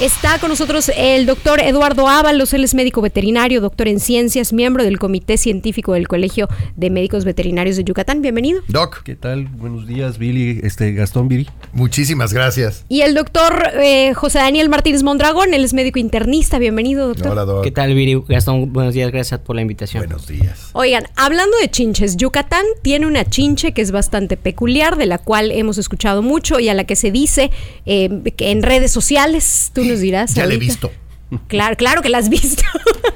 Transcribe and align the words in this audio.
Está 0.00 0.38
con 0.38 0.50
nosotros 0.50 0.92
el 0.96 1.26
doctor 1.26 1.58
Eduardo 1.58 2.06
Ábalos, 2.06 2.54
él 2.54 2.62
es 2.62 2.72
médico 2.72 3.02
veterinario, 3.02 3.60
doctor 3.60 3.88
en 3.88 3.98
ciencias, 3.98 4.52
miembro 4.52 4.84
del 4.84 4.96
Comité 4.96 5.36
Científico 5.36 5.92
del 5.94 6.06
Colegio 6.06 6.46
de 6.76 6.88
Médicos 6.88 7.24
Veterinarios 7.24 7.74
de 7.74 7.82
Yucatán. 7.82 8.22
Bienvenido. 8.22 8.62
Doc. 8.68 9.02
¿Qué 9.02 9.16
tal? 9.16 9.46
Buenos 9.46 9.88
días, 9.88 10.18
Billy, 10.18 10.60
este 10.62 10.92
Gastón 10.92 11.26
Billy. 11.26 11.48
Muchísimas 11.72 12.32
gracias. 12.32 12.84
Y 12.88 13.00
el 13.00 13.12
doctor 13.12 13.72
eh, 13.74 14.14
José 14.14 14.38
Daniel 14.38 14.68
Martínez 14.68 15.02
Mondragón, 15.02 15.52
él 15.52 15.64
es 15.64 15.74
médico 15.74 15.98
internista. 15.98 16.60
Bienvenido, 16.60 17.08
doctor. 17.08 17.32
Hola, 17.32 17.44
Doc. 17.44 17.64
¿Qué 17.64 17.72
tal, 17.72 17.92
Viri? 17.92 18.22
Gastón, 18.28 18.72
buenos 18.72 18.94
días, 18.94 19.10
gracias 19.10 19.40
por 19.40 19.56
la 19.56 19.62
invitación. 19.62 20.04
Buenos 20.04 20.28
días. 20.28 20.70
Oigan, 20.74 21.08
hablando 21.16 21.56
de 21.60 21.72
chinches, 21.72 22.16
Yucatán 22.16 22.64
tiene 22.82 23.04
una 23.08 23.24
chinche 23.24 23.72
que 23.72 23.82
es 23.82 23.90
bastante 23.90 24.36
peculiar, 24.36 24.96
de 24.96 25.06
la 25.06 25.18
cual 25.18 25.50
hemos 25.50 25.76
escuchado 25.76 26.22
mucho 26.22 26.60
y 26.60 26.68
a 26.68 26.74
la 26.74 26.84
que 26.84 26.94
se 26.94 27.10
dice 27.10 27.50
eh, 27.84 28.32
que 28.36 28.52
en 28.52 28.62
redes 28.62 28.92
sociales, 28.92 29.72
tú 29.74 29.87
nos 29.88 30.00
dirás. 30.00 30.34
Ya 30.34 30.46
la 30.46 30.54
he 30.54 30.58
visto. 30.58 30.92
Claro, 31.46 31.76
claro 31.76 32.00
que 32.02 32.08
la 32.08 32.18
has 32.18 32.28
visto. 32.28 32.62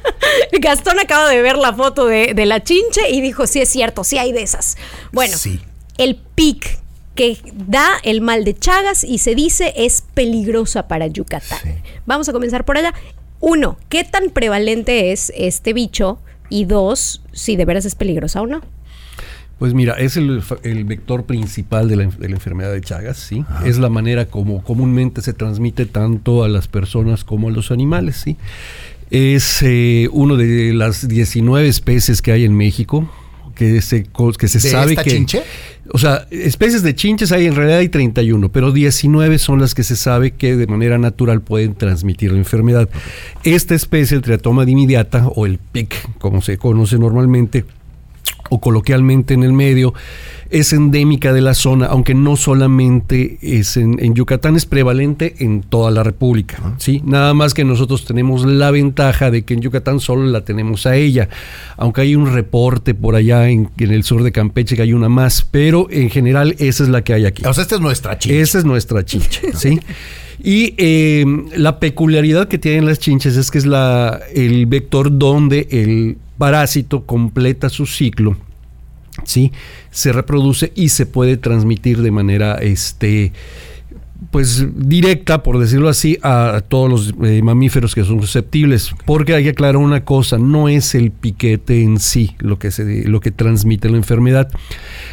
Gastón 0.61 0.99
acaba 0.99 1.29
de 1.29 1.41
ver 1.43 1.57
la 1.57 1.73
foto 1.73 2.07
de, 2.07 2.35
de 2.35 2.47
la 2.47 2.63
chinche 2.63 3.11
y 3.11 3.21
dijo, 3.21 3.47
sí 3.47 3.61
es 3.61 3.69
cierto, 3.69 4.05
sí 4.05 4.19
hay 4.19 4.33
de 4.33 4.43
esas. 4.43 4.77
Bueno, 5.13 5.37
Sí. 5.37 5.61
el 5.99 6.17
pic 6.17 6.79
que 7.15 7.39
da 7.55 7.89
el 8.05 8.21
mal 8.21 8.45
de 8.45 8.55
Chagas 8.59 9.05
y 9.05 9.19
se 9.19 9.35
dice 9.35 9.73
es 9.77 10.03
peligrosa 10.15 10.89
para 10.89 11.07
Yucatán. 11.07 11.59
Sí. 11.63 11.71
Vamos 12.07 12.29
a 12.29 12.33
comenzar 12.33 12.65
por 12.65 12.79
allá. 12.79 12.95
Uno, 13.41 13.77
¿qué 13.89 14.05
tan 14.05 14.31
prevalente 14.31 15.13
es 15.13 15.33
este 15.37 15.73
bicho? 15.73 16.19
Y 16.49 16.65
dos, 16.65 17.23
si 17.33 17.57
de 17.57 17.65
veras 17.65 17.85
es 17.85 17.95
peligrosa 17.95 18.41
o 18.43 18.47
no. 18.47 18.61
Pues 19.63 19.75
mira, 19.75 19.93
es 19.93 20.17
el, 20.17 20.43
vector 20.85 21.23
principal 21.23 21.89
de 21.89 21.95
la, 21.95 22.03
en- 22.03 22.19
de 22.19 22.29
la 22.29 22.35
enfermedad 22.35 22.73
de 22.73 22.81
Chagas, 22.81 23.17
¿sí? 23.17 23.45
Es 23.65 23.79
la 23.79 23.89
manera 23.89 24.27
como 24.27 24.65
comúnmente 24.65 25.23
se 25.23 25.35
transmite 25.35 25.87
tanto 25.87 26.43
a 26.43 26.49
las 26.49 26.67
personas 26.67 27.23
como 27.23 27.47
a 27.47 27.53
los 27.53 27.71
animales, 27.71 28.17
¿sí? 28.17 28.37
Es 29.13 29.63
eh, 29.63 30.09
uno 30.11 30.37
de 30.37 30.73
las 30.75 31.07
19 31.07 31.69
especies 31.69 32.23
que 32.23 32.33
hay 32.33 32.45
en 32.45 32.57
México, 32.57 33.09
que 33.55 33.81
se, 33.83 34.09
que 34.37 34.49
se 34.49 34.59
¿De 34.59 34.69
sabe 34.69 34.91
esta 34.95 35.05
que... 35.05 35.11
chinche? 35.11 35.43
O 35.93 35.99
sea, 35.99 36.27
especies 36.33 36.83
de 36.83 36.97
chinches 36.97 37.31
hay 37.31 37.47
en 37.47 37.55
realidad 37.55 37.79
hay 37.79 37.89
31, 37.89 38.51
pero 38.51 38.73
19 38.73 39.39
son 39.39 39.61
las 39.61 39.77
que 39.77 39.85
se 39.85 39.95
sabe 39.95 40.33
que 40.33 40.57
de 40.57 40.67
manera 40.67 40.99
natural 40.99 41.41
pueden 41.41 41.77
transmitir 41.77 42.33
la 42.33 42.39
enfermedad. 42.39 42.89
Esta 43.45 43.77
especie, 43.77 44.17
el 44.17 44.25
triatoma 44.25 44.65
dimidiata 44.65 45.29
o 45.29 45.47
el 45.47 45.59
PIC, 45.59 46.19
como 46.19 46.43
se 46.43 46.59
conoce 46.59 46.99
normalmente, 46.99 47.65
o 48.51 48.61
coloquialmente 48.61 49.35
en 49.35 49.45
el 49.45 49.53
medio, 49.53 49.95
es 50.51 50.75
endémica 50.75 51.33
de 51.33 51.41
la 51.41 51.55
zona, 51.55 51.87
aunque 51.87 52.15
no 52.15 52.37
solamente 52.37 53.39
es 53.41 53.79
en, 53.79 53.97
en 54.05 54.15
Yucatán, 54.15 54.55
es 54.55 54.67
prevalente 54.67 55.37
en 55.39 55.63
toda 55.63 55.91
la 55.91 56.03
República. 56.03 56.75
¿sí? 56.77 57.01
Nada 57.07 57.33
más 57.33 57.55
que 57.55 57.65
nosotros 57.65 58.05
tenemos 58.05 58.45
la 58.45 58.71
ventaja 58.71 59.31
de 59.31 59.45
que 59.45 59.55
en 59.55 59.63
Yucatán 59.63 60.01
solo 60.01 60.27
la 60.27 60.45
tenemos 60.45 60.85
a 60.85 60.97
ella, 60.97 61.31
aunque 61.79 62.03
hay 62.03 62.15
un 62.15 62.31
reporte 62.31 62.93
por 62.93 63.15
allá 63.17 63.49
en, 63.49 63.71
en 63.79 63.91
el 63.91 64.05
sur 64.05 64.23
de 64.23 64.33
Campeche 64.33 64.77
que 64.77 64.83
hay 64.83 64.93
una 64.93 65.09
más, 65.09 65.47
pero 65.51 65.87
en 65.91 66.11
general 66.11 66.55
esa 66.59 66.83
es 66.83 66.91
la 66.91 67.03
que 67.03 67.15
hay 67.15 67.25
aquí. 67.25 67.45
O 67.47 67.55
sea, 67.55 67.63
esta 67.63 67.77
es 67.77 67.81
nuestra 67.81 68.19
chinche. 68.19 68.41
Esa 68.43 68.59
es 68.59 68.67
nuestra 68.67 69.03
chinche, 69.05 69.53
¿sí? 69.55 69.81
Y 70.43 70.75
eh, 70.77 71.25
la 71.57 71.79
peculiaridad 71.79 72.49
que 72.49 72.59
tienen 72.59 72.85
las 72.87 72.99
chinches 72.99 73.37
es 73.37 73.51
que 73.51 73.59
es 73.59 73.67
el 74.35 74.67
vector 74.67 75.17
donde 75.17 75.69
el 75.71 76.19
parásito 76.37 77.07
completa 77.07 77.69
su 77.69 77.87
ciclo, 77.87 78.37
¿sí? 79.25 79.53
Se 79.93 80.13
reproduce 80.13 80.73
y 80.75 80.89
se 80.89 81.07
puede 81.07 81.37
transmitir 81.37 82.03
de 82.03 82.11
manera, 82.11 82.57
este, 82.57 83.33
pues 84.33 84.67
directa, 84.75 85.45
por 85.45 85.61
decirlo 85.61 85.89
así, 85.89 86.19
a 86.23 86.63
todos 86.67 86.91
los 86.91 87.15
eh, 87.23 87.41
mamíferos 87.43 87.95
que 87.95 88.03
son 88.03 88.21
susceptibles. 88.21 88.93
Porque 89.05 89.35
hay 89.35 89.45
que 89.45 89.51
aclarar 89.51 89.77
una 89.77 90.05
cosa, 90.05 90.39
no 90.39 90.69
es 90.69 90.97
el 90.97 91.13
piquete 91.13 91.83
en 91.83 92.01
sí 92.01 92.35
lo 92.39 92.59
que, 92.59 92.71
se, 92.73 93.09
lo 93.09 93.21
que 93.21 93.31
transmite 93.31 93.89
la 93.89 93.97
enfermedad. 93.97 94.51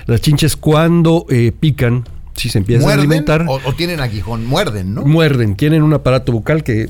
Las 0.07 0.21
chinches 0.21 0.55
cuando 0.55 1.27
eh, 1.29 1.51
pican, 1.59 2.05
si 2.39 2.49
se 2.49 2.57
empiezan 2.57 2.83
a 2.83 2.85
¿Muerden 2.87 3.05
alimentar, 3.09 3.45
o, 3.47 3.59
o 3.63 3.73
tienen 3.73 3.99
aguijón? 3.99 4.45
Muerden, 4.45 4.93
¿no? 4.95 5.03
muerden, 5.05 5.55
tienen 5.55 5.83
un 5.83 5.93
aparato 5.93 6.31
bucal 6.31 6.63
que 6.63 6.89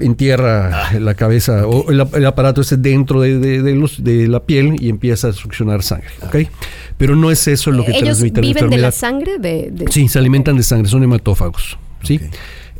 entierra 0.00 0.88
Ah. 0.90 0.98
la 1.00 1.14
cabeza 1.14 1.66
o 1.66 1.90
el, 1.90 2.00
el 2.14 2.26
aparato 2.26 2.60
ese 2.60 2.76
dentro 2.76 3.20
de, 3.20 3.38
de- 3.38 3.62
de 3.62 3.74
los, 3.74 4.04
de 4.04 4.28
la 4.28 4.40
piel 4.44 4.76
y 4.80 4.88
empieza 4.90 5.28
a 5.28 5.32
succionar 5.32 5.82
sangre, 5.82 6.10
¿ok? 6.22 6.36
Pero 6.96 7.16
no 7.16 7.30
es 7.32 7.48
eso 7.48 7.70
lo 7.72 7.84
que 7.84 7.90
¿Ellos 7.92 8.02
transmite 8.04 8.36
la 8.40 8.46
viven 8.46 8.54
de 8.54 8.60
enfermedad. 8.76 8.88
la 8.88 8.92
sangre? 8.92 9.38
De, 9.38 9.70
de- 9.72 9.90
Sí, 9.90 10.06
se 10.08 10.18
alimentan 10.18 10.56
de 10.56 10.62
sangre, 10.62 10.88
son 10.88 11.02
hematófagos, 11.02 11.78
¿sí? 12.04 12.20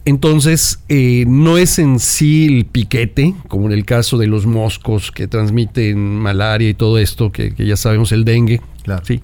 Entonces, 0.05 0.79
eh, 0.89 1.25
no 1.27 1.59
es 1.59 1.79
en 1.79 1.99
sí 1.99 2.47
el 2.47 2.65
piquete, 2.67 3.35
como 3.49 3.67
en 3.67 3.73
el 3.73 3.85
caso 3.85 4.17
de 4.17 4.27
los 4.27 4.47
moscos 4.47 5.11
que 5.13 5.27
transmiten 5.29 5.99
malaria 5.99 6.69
y 6.71 6.75
todo 6.75 6.99
esto, 6.99 7.31
que, 7.31 7.53
que 7.55 7.67
ya 7.67 7.77
sabemos 7.77 8.13
el 8.13 8.25
dengue, 8.25 8.61
Claro. 8.85 9.05
¿sí? 9.05 9.21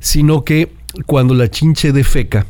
Sino 0.00 0.44
que 0.44 0.72
cuando 1.06 1.34
la 1.34 1.50
chinche 1.50 1.92
defeca, 1.92 2.46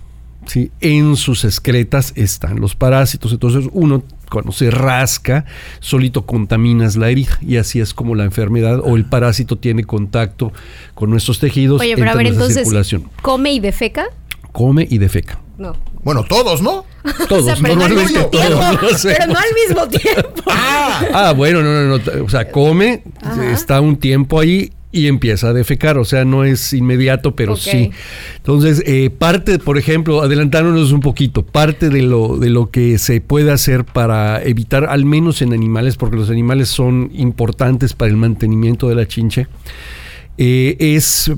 ¿sí? 0.47 0.71
en 0.81 1.17
sus 1.17 1.45
excretas 1.45 2.13
están 2.17 2.61
los 2.61 2.75
parásitos. 2.75 3.33
Entonces, 3.33 3.69
uno 3.73 4.03
cuando 4.31 4.53
se 4.53 4.71
rasca, 4.71 5.45
solito 5.81 6.27
contaminas 6.27 6.97
la 6.97 7.11
herida 7.11 7.39
y 7.41 7.57
así 7.57 7.81
es 7.81 7.95
como 7.95 8.15
la 8.15 8.25
enfermedad 8.25 8.81
o 8.85 8.97
el 8.97 9.05
parásito 9.07 9.57
tiene 9.57 9.85
contacto 9.85 10.53
con 10.95 11.11
nuestros 11.11 11.39
tejidos. 11.39 11.81
Oye, 11.81 11.97
pero 11.97 12.11
a 12.11 12.15
ver, 12.15 12.27
entonces, 12.27 12.57
circulación. 12.57 13.11
¿come 13.23 13.53
y 13.53 13.61
defeca? 13.61 14.07
Come 14.53 14.87
y 14.89 14.99
defeca. 14.99 15.39
No. 15.57 15.77
Bueno, 16.05 16.25
todos, 16.25 16.63
¿no? 16.63 16.85
Todos, 17.29 17.43
O 17.43 17.47
sea, 17.47 17.57
pero 17.61 17.75
no 17.77 17.85
al 17.85 17.95
normalmente 17.95 18.13
mismo 18.13 18.29
tiempo. 18.31 18.59
todos. 18.81 19.03
Pero 19.03 19.27
no 19.27 19.39
al 19.39 19.55
mismo 19.67 19.89
tiempo. 20.01 20.43
Ah, 20.47 21.33
bueno, 21.37 21.63
no, 21.63 21.85
no, 21.85 21.99
no. 21.99 22.25
O 22.25 22.29
sea, 22.29 22.51
come, 22.51 23.03
Ajá. 23.23 23.51
está 23.51 23.81
un 23.81 23.97
tiempo 23.97 24.39
ahí 24.39 24.71
y 24.91 25.07
empieza 25.07 25.49
a 25.49 25.53
defecar. 25.53 25.99
O 25.99 26.05
sea, 26.05 26.25
no 26.25 26.45
es 26.45 26.73
inmediato, 26.73 27.35
pero 27.35 27.57
sí. 27.57 27.91
Entonces, 28.37 28.83
eh, 28.87 29.11
parte, 29.11 29.59
por 29.59 29.79
ejemplo, 29.79 30.23
adelantándonos 30.23 30.93
un 30.93 31.01
poquito, 31.01 31.45
parte 31.45 31.91
de 31.91 32.03
lo, 32.03 32.39
de 32.39 32.51
lo 32.51 32.71
que 32.71 32.99
se 32.99 33.21
puede 33.21 33.51
hacer 33.51 33.85
para 33.85 34.43
evitar, 34.43 34.87
al 34.87 35.05
menos 35.05 35.43
en 35.43 35.53
animales, 35.53 35.97
porque 35.97 36.17
los 36.17 36.31
animales 36.31 36.69
son 36.69 37.11
importantes 37.15 37.93
para 37.93 38.11
el 38.11 38.17
mantenimiento 38.17 38.89
de 38.89 38.95
la 38.95 39.07
chinche, 39.07 39.47
eh, 40.39 40.77
es 40.79 41.33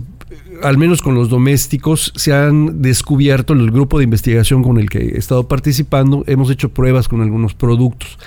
al 0.62 0.76
menos 0.76 1.00
con 1.02 1.14
los 1.14 1.28
domésticos, 1.28 2.12
se 2.16 2.32
han 2.34 2.82
descubierto 2.82 3.54
en 3.54 3.60
el 3.60 3.70
grupo 3.70 3.98
de 3.98 4.04
investigación 4.04 4.62
con 4.62 4.78
el 4.78 4.90
que 4.90 4.98
he 4.98 5.18
estado 5.18 5.48
participando, 5.48 6.22
hemos 6.26 6.50
hecho 6.50 6.68
pruebas 6.68 7.08
con 7.08 7.22
algunos 7.22 7.54
productos, 7.54 8.18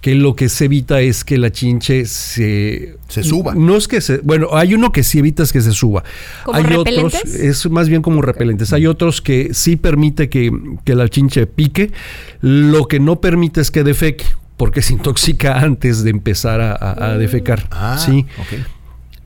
que 0.00 0.14
lo 0.14 0.34
que 0.34 0.48
se 0.48 0.64
evita 0.64 1.00
es 1.00 1.24
que 1.24 1.36
la 1.38 1.50
chinche 1.52 2.06
se... 2.06 2.96
Se 3.08 3.22
suba. 3.22 3.54
No 3.54 3.76
es 3.76 3.86
que 3.86 4.00
se... 4.00 4.18
Bueno, 4.18 4.48
hay 4.52 4.74
uno 4.74 4.92
que 4.92 5.02
sí 5.02 5.18
evitas 5.18 5.52
que 5.52 5.60
se 5.60 5.72
suba. 5.72 6.04
¿Como 6.44 6.56
hay 6.56 6.64
repelentes? 6.64 7.20
otros, 7.20 7.34
es 7.34 7.70
más 7.70 7.88
bien 7.88 8.00
como 8.00 8.22
repelentes. 8.22 8.72
Hay 8.72 8.86
otros 8.86 9.20
que 9.20 9.50
sí 9.52 9.76
permite 9.76 10.28
que, 10.30 10.50
que 10.84 10.94
la 10.94 11.08
chinche 11.08 11.46
pique, 11.46 11.92
lo 12.40 12.86
que 12.88 12.98
no 13.00 13.20
permite 13.20 13.60
es 13.60 13.70
que 13.70 13.84
defeque 13.84 14.24
porque 14.56 14.80
se 14.82 14.92
intoxica 14.94 15.58
antes 15.60 16.02
de 16.02 16.10
empezar 16.10 16.60
a, 16.60 16.72
a- 16.72 17.12
a 17.12 17.18
defecar. 17.18 17.66
Ah, 17.70 17.98
sí. 18.04 18.26
ok. 18.38 18.60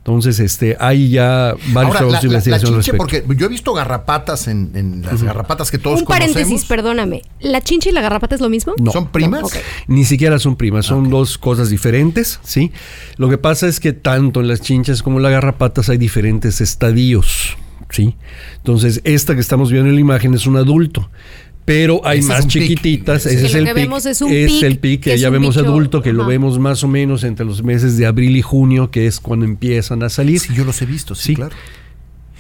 Entonces, 0.07 0.39
este, 0.39 0.77
hay 0.81 1.09
ya 1.09 1.55
varios 1.73 1.97
Ahora, 1.97 1.99
trabajos 1.99 2.01
la, 2.01 2.07
de 2.09 2.13
la- 2.13 2.21
la 2.21 2.27
investigación 2.27 2.73
chinche, 2.83 2.93
respecto. 2.93 3.27
porque 3.27 3.41
yo 3.41 3.47
he 3.47 3.49
visto 3.49 3.73
garrapatas 3.73 4.49
en, 4.49 4.71
en 4.75 5.01
las 5.01 5.23
garrapatas 5.23 5.71
que 5.71 5.79
todos 5.79 6.01
Un 6.01 6.07
paréntesis, 6.07 6.67
perdóname. 6.67 7.23
¿La 7.41 7.63
chinche 7.63 7.89
y 7.89 7.93
la 7.95 8.03
garrapata 8.03 8.35
es 8.35 8.43
lo 8.43 8.51
mismo? 8.51 8.75
No. 8.79 8.93
¿Son 8.93 9.09
primas? 9.09 9.41
No. 9.43 9.49
Ni 9.87 10.05
siquiera 10.05 10.39
son 10.39 10.57
primas, 10.57 10.85
son 10.85 11.09
dos 11.09 11.39
cosas 11.39 11.71
diferentes, 11.71 12.39
¿sí? 12.43 12.71
Lo 13.17 13.31
que 13.31 13.39
pasa 13.39 13.67
es 13.67 13.81
que 13.81 13.95
tanto 13.95 14.41
en 14.41 14.49
las 14.49 14.61
chinchas 14.61 15.03
como 15.03 15.17
en 15.17 15.23
las 15.23 15.33
garrapatas 15.33 15.89
hay 15.89 15.97
diferentes 15.97 16.61
estadios, 16.61 17.57
¿sí? 17.89 18.15
Entonces, 18.59 19.01
esta 19.05 19.35
que 19.35 19.41
estamos 19.41 19.71
viendo 19.73 19.89
en 19.89 19.95
la 19.95 20.01
imagen 20.03 20.35
es 20.35 20.47
un 20.47 20.57
adulto. 20.59 21.09
Pero 21.65 22.03
hay 22.05 22.19
Ese 22.19 22.29
más 22.29 22.47
chiquititas, 22.47 23.25
ese 23.25 23.47
es 23.47 23.53
lo 23.55 23.59
el 23.61 23.65
que 23.65 23.75
pic, 23.75 23.83
vemos 23.85 24.05
es 24.05 24.21
un 24.21 24.31
es 24.31 24.53
pic, 24.53 24.63
el 24.65 24.79
pic 24.79 25.03
que 25.05 25.17
ya 25.19 25.31
vemos 25.31 25.57
bicho, 25.57 25.67
adulto, 25.67 26.03
que 26.03 26.13
lo 26.13 26.27
vemos 26.27 26.59
más 26.59 26.85
o 26.85 26.89
menos 26.89 27.25
entre 27.25 27.47
los 27.47 27.63
meses 27.63 27.97
de 27.97 28.05
abril 28.05 28.37
y 28.37 28.43
junio, 28.43 28.91
que 28.91 29.07
es 29.07 29.19
cuando 29.19 29.47
empiezan 29.47 30.03
a 30.03 30.11
salir. 30.11 30.41
Sí, 30.41 30.53
yo 30.55 30.65
los 30.65 30.83
he 30.83 30.87
visto, 30.87 31.15
sí, 31.15 31.29
Sí. 31.29 31.35
claro. 31.37 31.55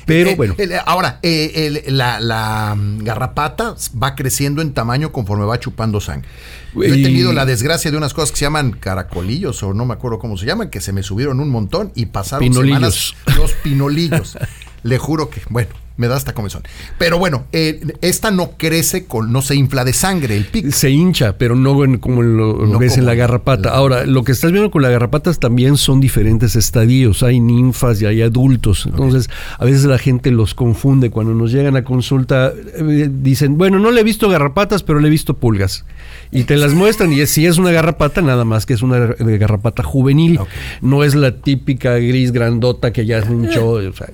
Pero 0.07 0.29
Eh, 0.29 0.35
bueno, 0.37 0.55
el- 0.59 0.73
ahora, 0.85 1.19
eh, 1.23 1.81
el- 1.87 1.97
la, 1.97 2.21
la, 2.21 2.75
mm, 2.77 2.99
garrapata 3.05 3.75
va 4.01 4.15
creciendo 4.15 4.61
en 4.61 4.75
tamaño 4.75 5.11
conforme 5.13 5.47
va 5.47 5.59
chupando 5.59 5.99
sangre. 5.99 6.29
Yo 6.75 6.83
he 6.83 6.99
Y- 6.99 7.03
tenido 7.03 7.33
la 7.33 7.47
desgracia 7.47 7.91
de 7.91 7.97
unas 7.97 8.13
cosas 8.13 8.31
que 8.31 8.37
se 8.37 8.45
llaman 8.45 8.73
caracolillos 8.73 9.63
o 9.63 9.73
no 9.73 9.87
me 9.87 9.95
acuerdo 9.95 10.19
cómo 10.19 10.37
se 10.37 10.45
llaman, 10.45 10.69
que 10.69 10.83
se 10.83 10.93
me 10.93 11.03
subieron 11.03 11.41
un 11.41 11.49
montón 11.49 11.91
y 11.95 12.05
pasaron 12.07 12.47
Pinolillos. 12.47 13.15
semanas 13.25 13.39
los 13.39 13.53
pinolillos. 13.63 14.37
Le 14.83 14.99
juro 14.99 15.31
que, 15.31 15.41
bueno, 15.49 15.71
me 15.97 16.09
da 16.09 16.17
hasta 16.17 16.33
comezón. 16.33 16.63
Pero 16.99 17.19
bueno, 17.19 17.45
eh, 17.53 17.81
esta 18.01 18.31
no 18.31 18.53
crece 18.57 19.07
con, 19.07 19.33
no 19.33 19.43
se 19.43 19.55
infla 19.55 19.85
de 19.85 19.93
sangre 19.93 20.37
el 20.37 20.45
pic. 20.47 20.71
Se 20.73 20.91
hincha, 20.91 21.39
pero 21.39 21.55
no 21.55 21.85
en- 21.85 21.99
como 21.99 22.23
lo, 22.23 22.55
lo 22.59 22.67
No 22.67 22.79
ves 22.79 22.97
en 22.99 23.07
la 23.07 23.15
garrapata. 23.15 23.71
la- 23.71 23.77
Ahora, 23.77 24.05
lo 24.07 24.25
que 24.25 24.33
estás 24.33 24.51
viendo 24.53 24.71
con 24.71 24.83
la 24.83 24.89
garrapatas 24.91 25.39
también 25.39 25.77
son 25.77 26.01
diferentes 26.01 26.57
estadios. 26.57 27.23
Hay 27.23 27.39
ninfas 27.41 28.03
y 28.03 28.07
hay 28.07 28.23
adultos. 28.23 28.87
Entonces, 28.87 29.31
a 29.59 29.65
veces 29.65 29.85
la 29.85 29.99
gente 29.99 30.31
los 30.31 30.55
confunde. 30.55 31.11
Cuando 31.11 31.33
nos 31.35 31.53
llegan 31.53 31.77
a 31.77 31.85
consulta, 31.85 32.53
eh, 32.77 33.09
dicen, 33.11 33.57
bueno, 33.59 33.79
no 33.79 33.91
le 33.93 34.01
he 34.01 34.05
visto 34.05 34.29
garrapatas, 34.29 34.83
pero 34.83 34.99
le 35.01 35.07
he 35.09 35.11
visto 35.11 35.35
pulgas. 35.35 35.85
Y 36.33 36.45
te 36.45 36.57
las 36.57 36.73
muestran 36.75 37.13
y 37.13 37.21
es- 37.21 37.31
si 37.31 37.47
es 37.47 37.59
una 37.59 37.71
garrapata, 37.71 38.21
nada 38.21 38.45
más 38.45 38.67
que 38.67 38.75
es 38.75 38.83
una 38.83 38.99
garrapata 39.19 39.83
juvenil. 39.85 40.41
No 40.81 41.05
es 41.05 41.15
la 41.15 41.37
típica 41.37 41.95
gris 41.99 42.33
grandota 42.33 42.93
que 42.93 43.07
ya 43.07 43.23
se 43.23 43.33
hinchó. 43.33 43.67
o 43.75 43.93
sea. 43.93 44.11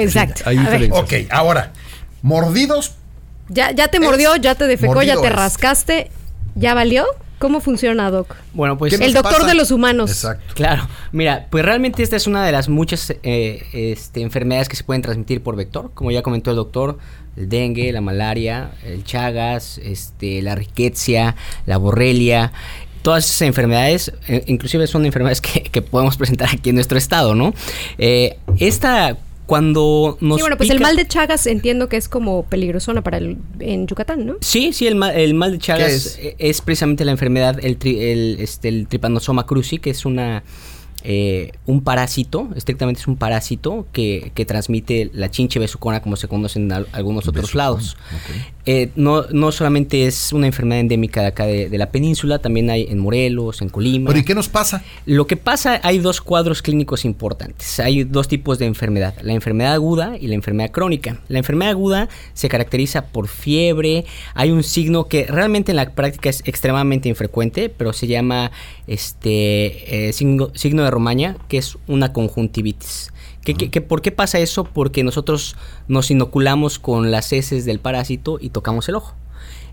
Exacto. 0.00 0.42
hay 0.46 0.58
diferencias. 0.58 1.02
Ok, 1.02 1.12
ahora, 1.30 1.72
mordidos, 2.22 2.96
ya, 3.48 3.72
ya 3.72 3.88
te 3.88 4.00
mordió, 4.00 4.36
ya 4.36 4.54
te 4.54 4.66
defecó, 4.66 5.02
ya 5.02 5.20
te 5.20 5.26
es. 5.26 5.32
rascaste. 5.32 6.10
¿Ya 6.54 6.74
valió? 6.74 7.04
¿Cómo 7.38 7.60
funciona, 7.60 8.10
Doc? 8.10 8.36
Bueno, 8.54 8.78
pues 8.78 8.92
¿qué 8.92 8.98
nos 8.98 9.08
El 9.08 9.12
doctor 9.12 9.40
pasa? 9.40 9.46
de 9.46 9.54
los 9.54 9.70
humanos. 9.70 10.10
Exacto. 10.10 10.54
Claro, 10.54 10.88
mira, 11.12 11.48
pues 11.50 11.64
realmente 11.64 12.02
esta 12.02 12.16
es 12.16 12.26
una 12.26 12.46
de 12.46 12.52
las 12.52 12.68
muchas 12.68 13.12
eh, 13.22 13.66
este, 13.72 14.22
enfermedades 14.22 14.68
que 14.68 14.76
se 14.76 14.84
pueden 14.84 15.02
transmitir 15.02 15.42
por 15.42 15.56
vector, 15.56 15.90
como 15.94 16.10
ya 16.10 16.22
comentó 16.22 16.50
el 16.50 16.56
doctor, 16.56 16.98
el 17.36 17.48
dengue, 17.48 17.92
la 17.92 18.00
malaria, 18.00 18.70
el 18.84 19.04
chagas, 19.04 19.78
este, 19.78 20.40
la 20.42 20.54
riquecia, 20.54 21.34
la 21.66 21.76
borrelia, 21.76 22.52
todas 23.02 23.26
esas 23.26 23.42
enfermedades, 23.42 24.12
eh, 24.28 24.44
inclusive 24.46 24.86
son 24.86 25.04
enfermedades 25.04 25.42
que, 25.42 25.64
que 25.64 25.82
podemos 25.82 26.16
presentar 26.16 26.48
aquí 26.50 26.70
en 26.70 26.76
nuestro 26.76 26.96
estado, 26.96 27.34
¿no? 27.34 27.52
Eh, 27.98 28.38
esta, 28.58 29.18
cuando 29.46 30.16
nos 30.20 30.36
Sí, 30.38 30.42
bueno, 30.42 30.56
pues 30.56 30.70
el 30.70 30.80
mal 30.80 30.96
de 30.96 31.06
Chagas 31.06 31.46
entiendo 31.46 31.88
que 31.88 31.96
es 31.96 32.08
como 32.08 32.44
peligrosona 32.46 33.02
para 33.02 33.18
el, 33.18 33.36
en 33.60 33.86
Yucatán, 33.86 34.24
¿no? 34.26 34.36
Sí, 34.40 34.72
sí, 34.72 34.86
el 34.86 34.94
mal, 34.94 35.14
el 35.16 35.34
mal 35.34 35.52
de 35.52 35.58
Chagas 35.58 35.92
es? 35.92 36.18
es 36.38 36.60
precisamente 36.62 37.04
la 37.04 37.12
enfermedad, 37.12 37.58
el, 37.62 37.78
tri- 37.78 37.98
el, 38.00 38.36
este, 38.40 38.68
el 38.68 38.86
tripanosoma 38.88 39.44
cruzi, 39.46 39.78
que 39.78 39.90
es 39.90 40.06
una 40.06 40.42
eh, 41.04 41.52
un 41.66 41.82
parásito, 41.82 42.48
estrictamente 42.56 43.00
es 43.02 43.06
un 43.06 43.16
parásito 43.16 43.86
que, 43.92 44.32
que 44.34 44.44
transmite 44.44 45.10
la 45.12 45.30
chinche 45.30 45.58
besucona 45.58 46.00
como 46.00 46.16
se 46.16 46.26
conoce 46.28 46.58
en 46.58 46.72
al- 46.72 46.86
algunos 46.92 47.28
otros 47.28 47.44
Besucona, 47.44 47.64
lados. 47.64 47.96
Eh, 48.66 48.88
no, 48.96 49.24
no 49.30 49.52
solamente 49.52 50.06
es 50.06 50.32
una 50.32 50.46
enfermedad 50.46 50.80
endémica 50.80 51.20
de 51.20 51.26
acá 51.26 51.44
de, 51.44 51.68
de 51.68 51.76
la 51.78 51.90
península, 51.90 52.38
también 52.38 52.70
hay 52.70 52.86
en 52.88 52.98
Morelos, 52.98 53.60
en 53.60 53.68
Colima. 53.68 54.08
Pero 54.08 54.18
¿y 54.20 54.24
qué 54.24 54.34
nos 54.34 54.48
pasa? 54.48 54.82
Lo 55.04 55.26
que 55.26 55.36
pasa, 55.36 55.78
hay 55.82 55.98
dos 55.98 56.22
cuadros 56.22 56.62
clínicos 56.62 57.04
importantes. 57.04 57.78
Hay 57.78 58.04
dos 58.04 58.26
tipos 58.26 58.58
de 58.58 58.64
enfermedad, 58.64 59.14
la 59.22 59.34
enfermedad 59.34 59.74
aguda 59.74 60.16
y 60.18 60.28
la 60.28 60.34
enfermedad 60.34 60.70
crónica. 60.70 61.20
La 61.28 61.38
enfermedad 61.38 61.72
aguda 61.72 62.08
se 62.32 62.48
caracteriza 62.48 63.06
por 63.08 63.28
fiebre, 63.28 64.06
hay 64.34 64.50
un 64.50 64.62
signo 64.62 65.08
que 65.08 65.26
realmente 65.26 65.72
en 65.72 65.76
la 65.76 65.90
práctica 65.90 66.30
es 66.30 66.42
extremadamente 66.46 67.10
infrecuente, 67.10 67.68
pero 67.68 67.92
se 67.92 68.06
llama 68.06 68.50
este 68.86 70.08
eh, 70.08 70.12
signo, 70.12 70.50
signo 70.54 70.84
de 70.84 70.90
Romaña, 70.90 71.36
que 71.48 71.58
es 71.58 71.76
una 71.86 72.12
conjuntivitis. 72.12 73.12
¿Qué, 73.44 73.54
qué- 73.54 73.70
qué- 73.70 73.80
por 73.82 74.00
qué 74.02 74.10
pasa 74.10 74.38
eso? 74.38 74.64
Porque 74.64 75.04
nosotros 75.04 75.56
nos 75.88 76.10
inoculamos 76.10 76.78
con 76.78 77.10
las 77.10 77.32
heces 77.32 77.64
del 77.64 77.78
parásito 77.78 78.38
y 78.40 78.50
tocamos 78.50 78.88
el 78.88 78.94
ojo. 78.96 79.14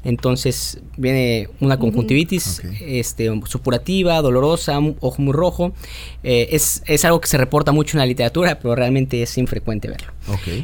Entonces 0.03 0.79
viene 0.97 1.47
una 1.59 1.77
conjuntivitis 1.77 2.59
este, 2.81 3.29
supurativa, 3.45 4.19
dolorosa, 4.21 4.79
un 4.79 4.97
ojo 4.99 5.21
muy 5.21 5.31
rojo. 5.31 5.73
Eh, 6.23 6.49
es, 6.51 6.81
es 6.87 7.05
algo 7.05 7.21
que 7.21 7.27
se 7.27 7.37
reporta 7.37 7.71
mucho 7.71 7.95
en 7.97 7.99
la 7.99 8.07
literatura, 8.07 8.57
pero 8.59 8.75
realmente 8.75 9.21
es 9.21 9.37
infrecuente 9.37 9.87
verlo. 9.89 10.11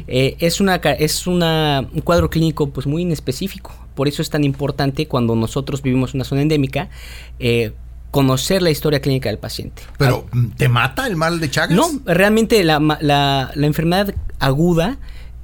Eh, 0.08 0.36
es 0.40 0.60
una, 0.60 0.74
es 0.76 1.26
una, 1.28 1.88
un 1.94 2.00
cuadro 2.00 2.28
clínico 2.30 2.68
pues 2.70 2.86
muy 2.88 3.02
inespecífico. 3.02 3.72
Por 3.94 4.08
eso 4.08 4.22
es 4.22 4.28
tan 4.30 4.42
importante 4.42 5.06
cuando 5.06 5.36
nosotros 5.36 5.82
vivimos 5.82 6.10
en 6.14 6.18
una 6.18 6.24
zona 6.24 6.42
endémica 6.42 6.90
eh, 7.38 7.72
conocer 8.10 8.62
la 8.62 8.70
historia 8.70 9.00
clínica 9.00 9.28
del 9.28 9.38
paciente. 9.38 9.82
Pero, 9.98 10.26
¿te 10.56 10.68
mata 10.68 11.06
el 11.06 11.16
mal 11.16 11.40
de 11.40 11.50
Chagas? 11.50 11.76
No, 11.76 11.88
realmente 12.06 12.62
la, 12.64 12.78
la- 13.00 13.50
la 13.54 13.66
enfermedad 13.66 14.14
aguda 14.38 14.96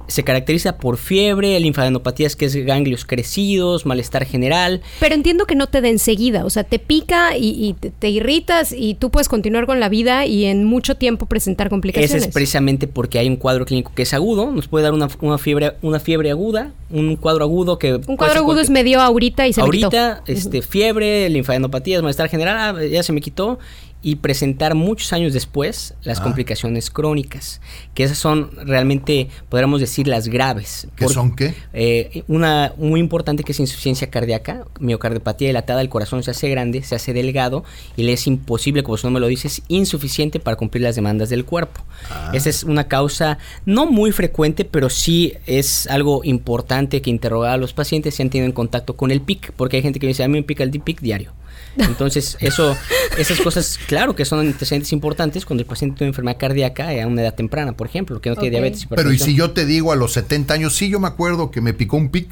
se 0.07 0.23
caracteriza 0.23 0.77
por 0.77 0.97
fiebre, 0.97 1.59
linfadenopatías 1.59 2.35
que 2.35 2.45
es 2.45 2.55
ganglios 2.65 3.05
crecidos, 3.05 3.85
malestar 3.85 4.25
general. 4.25 4.81
Pero 4.99 5.15
entiendo 5.15 5.45
que 5.45 5.55
no 5.55 5.67
te 5.67 5.81
da 5.81 5.89
enseguida, 5.89 6.45
o 6.45 6.49
sea, 6.49 6.63
te 6.63 6.79
pica 6.79 7.37
y, 7.37 7.49
y 7.49 7.73
te, 7.73 7.91
te 7.91 8.09
irritas 8.09 8.73
y 8.75 8.95
tú 8.95 9.09
puedes 9.09 9.29
continuar 9.29 9.65
con 9.65 9.79
la 9.79 9.89
vida 9.89 10.25
y 10.25 10.45
en 10.45 10.63
mucho 10.63 10.95
tiempo 10.95 11.25
presentar 11.25 11.69
complicaciones. 11.69 12.15
Ese 12.15 12.27
es 12.27 12.33
precisamente 12.33 12.87
porque 12.87 13.19
hay 13.19 13.27
un 13.27 13.35
cuadro 13.35 13.65
clínico 13.65 13.91
que 13.95 14.03
es 14.03 14.13
agudo, 14.13 14.51
nos 14.51 14.67
puede 14.67 14.83
dar 14.83 14.93
una, 14.93 15.07
una 15.21 15.37
fiebre, 15.37 15.73
una 15.81 15.99
fiebre 15.99 16.31
aguda, 16.31 16.71
un 16.89 17.15
cuadro 17.15 17.43
agudo 17.43 17.79
que... 17.79 17.95
Un 17.95 18.17
cuadro 18.17 18.39
agudo 18.39 18.61
es 18.61 18.69
medio 18.69 19.01
ahorita 19.01 19.47
y 19.47 19.53
se 19.53 19.61
me 19.61 19.69
quitó. 19.69 19.85
Ahorita, 19.85 20.23
este, 20.27 20.61
fiebre, 20.61 21.29
linfadenopatías, 21.29 22.01
malestar 22.01 22.29
general, 22.29 22.77
ah, 22.77 22.85
ya 22.85 23.03
se 23.03 23.13
me 23.13 23.21
quitó. 23.21 23.59
Y 24.07 24.17
presentar 24.17 24.75
muchos 24.75 25.13
años 25.13 25.33
después 25.33 25.95
las 26.03 26.19
Ah. 26.19 26.23
complicaciones 26.23 26.91
crónicas, 26.91 27.59
que 27.95 28.03
esas 28.03 28.19
son 28.19 28.51
realmente, 28.67 29.29
podríamos 29.49 29.81
decir, 29.81 30.07
las 30.07 30.27
graves. 30.27 30.87
¿Qué 30.95 31.07
son 31.07 31.35
qué? 31.35 31.55
eh, 31.73 32.21
una 32.27 32.73
muy 32.77 32.99
importante 32.99 33.43
que 33.43 33.51
es 33.51 33.59
insuficiencia 33.59 34.11
cardíaca, 34.11 34.65
miocardiopatía 34.79 35.47
dilatada, 35.47 35.81
el 35.81 35.89
corazón 35.89 36.21
se 36.21 36.29
hace 36.29 36.49
grande, 36.49 36.83
se 36.83 36.93
hace 36.93 37.13
delgado 37.13 37.63
y 37.97 38.03
le 38.03 38.13
es 38.13 38.27
imposible, 38.27 38.83
como 38.83 38.95
su 38.97 39.07
nombre 39.07 39.21
lo 39.21 39.27
dice, 39.27 39.47
es 39.47 39.63
insuficiente 39.69 40.39
para 40.39 40.55
cumplir 40.55 40.83
las 40.83 40.95
demandas 40.95 41.29
del 41.29 41.43
cuerpo. 41.43 41.81
Ah. 42.11 42.29
Esa 42.35 42.49
es 42.51 42.63
una 42.63 42.87
causa 42.87 43.39
no 43.65 43.87
muy 43.87 44.11
frecuente, 44.11 44.65
pero 44.65 44.91
sí 44.91 45.33
es 45.47 45.87
algo 45.87 46.21
importante 46.23 47.01
que 47.01 47.09
interrogar 47.09 47.53
a 47.53 47.57
los 47.57 47.73
pacientes 47.73 48.13
si 48.13 48.21
han 48.21 48.29
tenido 48.29 48.45
en 48.45 48.51
contacto 48.53 48.95
con 48.95 49.09
el 49.09 49.21
PIC, 49.21 49.51
porque 49.53 49.77
hay 49.77 49.81
gente 49.81 49.99
que 49.99 50.05
me 50.05 50.09
dice, 50.09 50.23
a 50.23 50.27
mí 50.27 50.37
me 50.37 50.43
pica 50.43 50.63
el 50.63 50.69
PIC 50.69 51.01
diario. 51.01 51.31
Entonces, 51.77 52.37
eso, 52.39 52.75
esas 53.17 53.39
cosas, 53.41 53.79
claro 53.87 54.15
que 54.15 54.25
son 54.25 54.39
antecedentes 54.39 54.93
importantes 54.93 55.45
cuando 55.45 55.61
el 55.61 55.67
paciente 55.67 55.97
tiene 55.97 56.09
una 56.09 56.11
enfermedad 56.11 56.37
cardíaca 56.37 56.89
a 56.89 57.07
una 57.07 57.21
edad 57.21 57.35
temprana, 57.35 57.75
por 57.75 57.87
ejemplo, 57.87 58.21
que 58.21 58.29
no 58.29 58.35
tiene 58.35 58.51
diabetes. 58.51 58.87
Pero 58.89 59.11
¿y 59.11 59.19
si 59.19 59.35
yo 59.35 59.51
te 59.51 59.65
digo 59.65 59.91
a 59.91 59.95
los 59.95 60.13
70 60.13 60.53
años, 60.53 60.75
sí, 60.75 60.89
yo 60.89 60.99
me 60.99 61.07
acuerdo 61.07 61.51
que 61.51 61.61
me 61.61 61.73
picó 61.73 61.97
un 61.97 62.09
pic? 62.09 62.29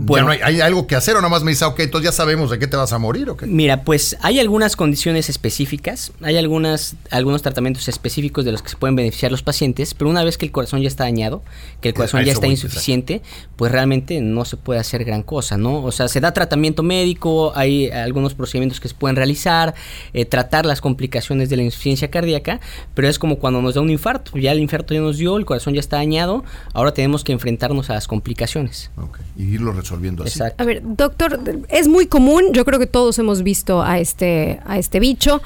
Bueno. 0.00 0.28
Hay, 0.30 0.38
hay 0.40 0.60
algo 0.60 0.86
que 0.86 0.94
hacer 0.94 1.16
o 1.16 1.18
nada 1.18 1.28
más 1.28 1.42
me 1.42 1.50
dice, 1.50 1.64
ok, 1.64 1.80
entonces 1.80 2.10
ya 2.10 2.12
sabemos 2.12 2.50
de 2.50 2.58
qué 2.58 2.66
te 2.66 2.76
vas 2.76 2.92
a 2.92 2.98
morir, 2.98 3.28
¿ok? 3.30 3.42
Mira, 3.46 3.82
pues 3.82 4.16
hay 4.22 4.38
algunas 4.38 4.76
condiciones 4.76 5.28
específicas, 5.28 6.12
hay 6.22 6.36
algunas, 6.36 6.96
algunos 7.10 7.42
tratamientos 7.42 7.88
específicos 7.88 8.44
de 8.44 8.52
los 8.52 8.62
que 8.62 8.68
se 8.68 8.76
pueden 8.76 8.94
beneficiar 8.94 9.32
los 9.32 9.42
pacientes, 9.42 9.94
pero 9.94 10.08
una 10.08 10.22
vez 10.22 10.38
que 10.38 10.46
el 10.46 10.52
corazón 10.52 10.82
ya 10.82 10.88
está 10.88 11.04
dañado, 11.04 11.42
que 11.80 11.88
el 11.88 11.94
corazón 11.94 12.24
ya 12.24 12.32
está 12.32 12.46
insuficiente, 12.46 13.22
pues 13.56 13.72
realmente 13.72 14.20
no 14.20 14.44
se 14.44 14.56
puede 14.56 14.78
hacer 14.78 15.04
gran 15.04 15.22
cosa, 15.22 15.56
¿no? 15.56 15.82
O 15.82 15.90
sea, 15.90 16.06
se 16.08 16.20
da 16.20 16.32
tratamiento 16.32 16.82
médico, 16.82 17.52
hay 17.56 17.90
algunos 17.90 18.34
procedimientos 18.34 18.78
que 18.80 18.88
se 18.88 18.94
pueden 18.94 19.16
realizar, 19.16 19.74
eh, 20.12 20.24
tratar 20.24 20.64
las 20.64 20.80
complicaciones 20.80 21.48
de 21.48 21.56
la 21.56 21.64
insuficiencia 21.64 22.10
cardíaca, 22.10 22.60
pero 22.94 23.08
es 23.08 23.18
como 23.18 23.38
cuando 23.38 23.60
nos 23.60 23.74
da 23.74 23.80
un 23.80 23.90
infarto, 23.90 24.38
ya 24.38 24.52
el 24.52 24.60
infarto 24.60 24.94
ya 24.94 25.00
nos 25.00 25.18
dio, 25.18 25.36
el 25.36 25.44
corazón 25.44 25.74
ya 25.74 25.80
está 25.80 25.96
dañado, 25.96 26.44
ahora 26.72 26.92
tenemos 26.92 27.24
que 27.24 27.32
enfrentarnos 27.32 27.90
a 27.90 27.94
las 27.94 28.06
complicaciones. 28.06 28.90
Ok, 28.96 29.18
Y 29.36 29.54
irlo 29.54 29.72
resolviendo 29.88 30.22
así. 30.24 30.38
Exacto. 30.38 30.62
A 30.62 30.66
ver, 30.66 30.82
doctor, 30.84 31.40
es 31.68 31.88
muy 31.88 32.06
común, 32.06 32.44
yo 32.52 32.64
creo 32.64 32.78
que 32.78 32.86
todos 32.86 33.18
hemos 33.18 33.42
visto 33.42 33.82
a 33.82 33.98
este, 33.98 34.60
a 34.66 34.78
este 34.78 35.00
bicho. 35.00 35.40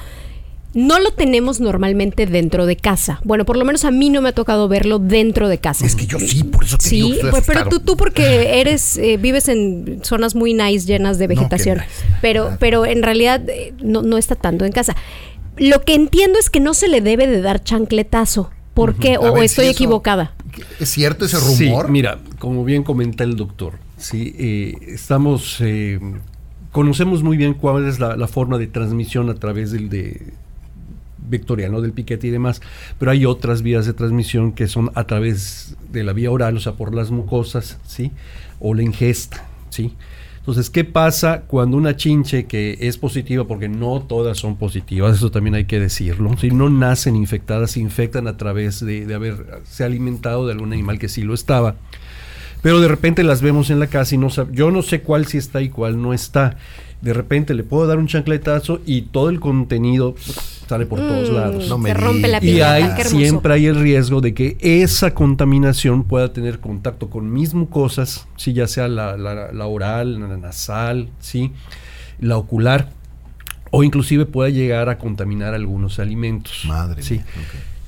No 0.74 0.98
lo 0.98 1.10
tenemos 1.12 1.60
normalmente 1.60 2.24
dentro 2.24 2.64
de 2.64 2.76
casa. 2.76 3.20
Bueno, 3.24 3.44
por 3.44 3.58
lo 3.58 3.64
menos 3.66 3.84
a 3.84 3.90
mí 3.90 4.08
no 4.08 4.22
me 4.22 4.30
ha 4.30 4.32
tocado 4.32 4.68
verlo 4.68 4.98
dentro 4.98 5.48
de 5.50 5.58
casa. 5.58 5.84
Es 5.84 5.94
que 5.94 6.06
yo 6.06 6.18
sí, 6.18 6.44
por 6.44 6.64
eso 6.64 6.78
te 6.78 6.88
digo 6.88 7.08
que 7.10 7.14
Sí, 7.16 7.20
pues, 7.30 7.44
pero 7.46 7.68
tú, 7.68 7.80
tú 7.80 7.96
porque 7.98 8.58
eres, 8.60 8.96
eh, 8.96 9.18
vives 9.18 9.48
en 9.48 10.00
zonas 10.02 10.34
muy 10.34 10.54
nice, 10.54 10.86
llenas 10.86 11.18
de 11.18 11.26
vegetación, 11.26 11.76
nice. 11.78 11.90
pero, 12.22 12.56
pero 12.58 12.86
en 12.86 13.02
realidad 13.02 13.42
eh, 13.50 13.74
no, 13.82 14.00
no 14.00 14.16
está 14.16 14.34
tanto 14.34 14.64
en 14.64 14.72
casa. 14.72 14.96
Lo 15.58 15.82
que 15.82 15.94
entiendo 15.94 16.38
es 16.38 16.48
que 16.48 16.58
no 16.60 16.72
se 16.72 16.88
le 16.88 17.02
debe 17.02 17.26
de 17.26 17.42
dar 17.42 17.62
chancletazo. 17.62 18.50
¿Por 18.72 18.94
qué? 18.94 19.18
O, 19.18 19.28
o 19.30 19.34
ver, 19.34 19.44
estoy 19.44 19.66
si 19.66 19.70
eso- 19.72 19.76
equivocada. 19.76 20.32
¿Es 20.80 20.88
cierto 20.88 21.26
ese 21.26 21.38
Sí, 21.38 21.66
rumor? 21.66 21.90
mira, 21.90 22.18
como 22.38 22.64
bien 22.64 22.82
comenta 22.82 23.24
el 23.24 23.36
doctor, 23.36 23.74
sí, 24.02 24.34
eh, 24.38 24.76
estamos, 24.88 25.58
eh, 25.60 26.00
conocemos 26.72 27.22
muy 27.22 27.36
bien 27.36 27.54
cuál 27.54 27.86
es 27.86 28.00
la, 28.00 28.28
forma 28.28 28.58
de 28.58 28.66
transmisión 28.66 29.30
a 29.30 29.34
través 29.34 29.70
del 29.70 29.88
de 29.88 30.32
vectorial, 31.28 31.72
¿no? 31.72 31.80
del 31.80 31.92
piquete 31.92 32.26
y 32.26 32.30
demás, 32.30 32.60
pero 32.98 33.12
hay 33.12 33.24
otras 33.24 33.62
vías 33.62 33.86
de 33.86 33.92
transmisión 33.92 34.52
que 34.52 34.66
son 34.66 34.90
a 34.94 35.04
través 35.04 35.76
de 35.90 36.02
la 36.02 36.12
vía 36.12 36.30
oral, 36.30 36.56
o 36.56 36.60
sea, 36.60 36.72
por 36.72 36.94
las 36.94 37.10
mucosas, 37.10 37.78
¿sí? 37.86 38.10
O 38.58 38.74
la 38.74 38.82
ingesta, 38.82 39.46
¿sí? 39.70 39.94
Entonces, 40.38 40.68
¿qué 40.68 40.82
pasa 40.82 41.42
cuando 41.42 41.76
una 41.76 41.96
chinche 41.96 42.46
que 42.46 42.76
es 42.80 42.98
positiva, 42.98 43.46
porque 43.46 43.68
no 43.68 44.02
todas 44.02 44.36
son 44.36 44.56
positivas, 44.56 45.16
eso 45.16 45.30
también 45.30 45.54
hay 45.54 45.66
que 45.66 45.78
decirlo, 45.78 46.36
si 46.36 46.50
no 46.50 46.68
nacen 46.68 47.14
infectadas, 47.14 47.70
se 47.70 47.80
infectan 47.80 48.26
a 48.26 48.36
través 48.36 48.84
de, 48.84 49.06
de 49.06 49.14
haberse 49.14 49.84
alimentado 49.84 50.46
de 50.46 50.54
algún 50.54 50.72
animal 50.72 50.98
que 50.98 51.08
sí 51.08 51.22
lo 51.22 51.34
estaba, 51.34 51.76
pero 52.62 52.80
de 52.80 52.88
repente 52.88 53.22
las 53.24 53.42
vemos 53.42 53.70
en 53.70 53.78
la 53.80 53.88
casa 53.88 54.14
y 54.14 54.18
no 54.18 54.28
sab- 54.28 54.50
yo 54.52 54.70
no 54.70 54.82
sé 54.82 55.02
cuál 55.02 55.26
sí 55.26 55.38
está 55.38 55.60
y 55.60 55.68
cuál 55.68 56.00
no 56.00 56.14
está. 56.14 56.56
De 57.00 57.12
repente 57.12 57.52
le 57.54 57.64
puedo 57.64 57.86
dar 57.88 57.98
un 57.98 58.06
chancletazo 58.06 58.80
y 58.86 59.02
todo 59.02 59.28
el 59.28 59.40
contenido 59.40 60.14
sale 60.68 60.86
por 60.86 61.00
todos 61.00 61.30
Mm, 61.30 61.34
lados. 61.34 61.68
No 61.68 61.76
me 61.76 61.90
se 61.90 61.94
rompe 61.94 62.28
la. 62.28 62.42
Y 62.42 62.60
hay, 62.60 62.84
siempre 63.04 63.54
hay 63.54 63.66
el 63.66 63.80
riesgo 63.80 64.20
de 64.20 64.32
que 64.34 64.56
esa 64.60 65.12
contaminación 65.12 66.04
pueda 66.04 66.32
tener 66.32 66.60
contacto 66.60 67.10
con 67.10 67.32
mis 67.32 67.54
mucosas, 67.54 68.28
sí, 68.36 68.52
ya 68.52 68.68
sea 68.68 68.86
la, 68.86 69.16
la- 69.16 69.50
la 69.52 69.66
oral, 69.66 70.20
la 70.20 70.36
nasal, 70.36 71.08
sí, 71.18 71.50
la 72.20 72.36
ocular, 72.36 72.90
o 73.72 73.82
inclusive 73.82 74.24
pueda 74.24 74.50
llegar 74.50 74.88
a 74.88 74.98
contaminar 74.98 75.54
algunos 75.54 75.98
alimentos. 75.98 76.62
Madre 76.68 77.02
sí. 77.02 77.14
mía. 77.14 77.24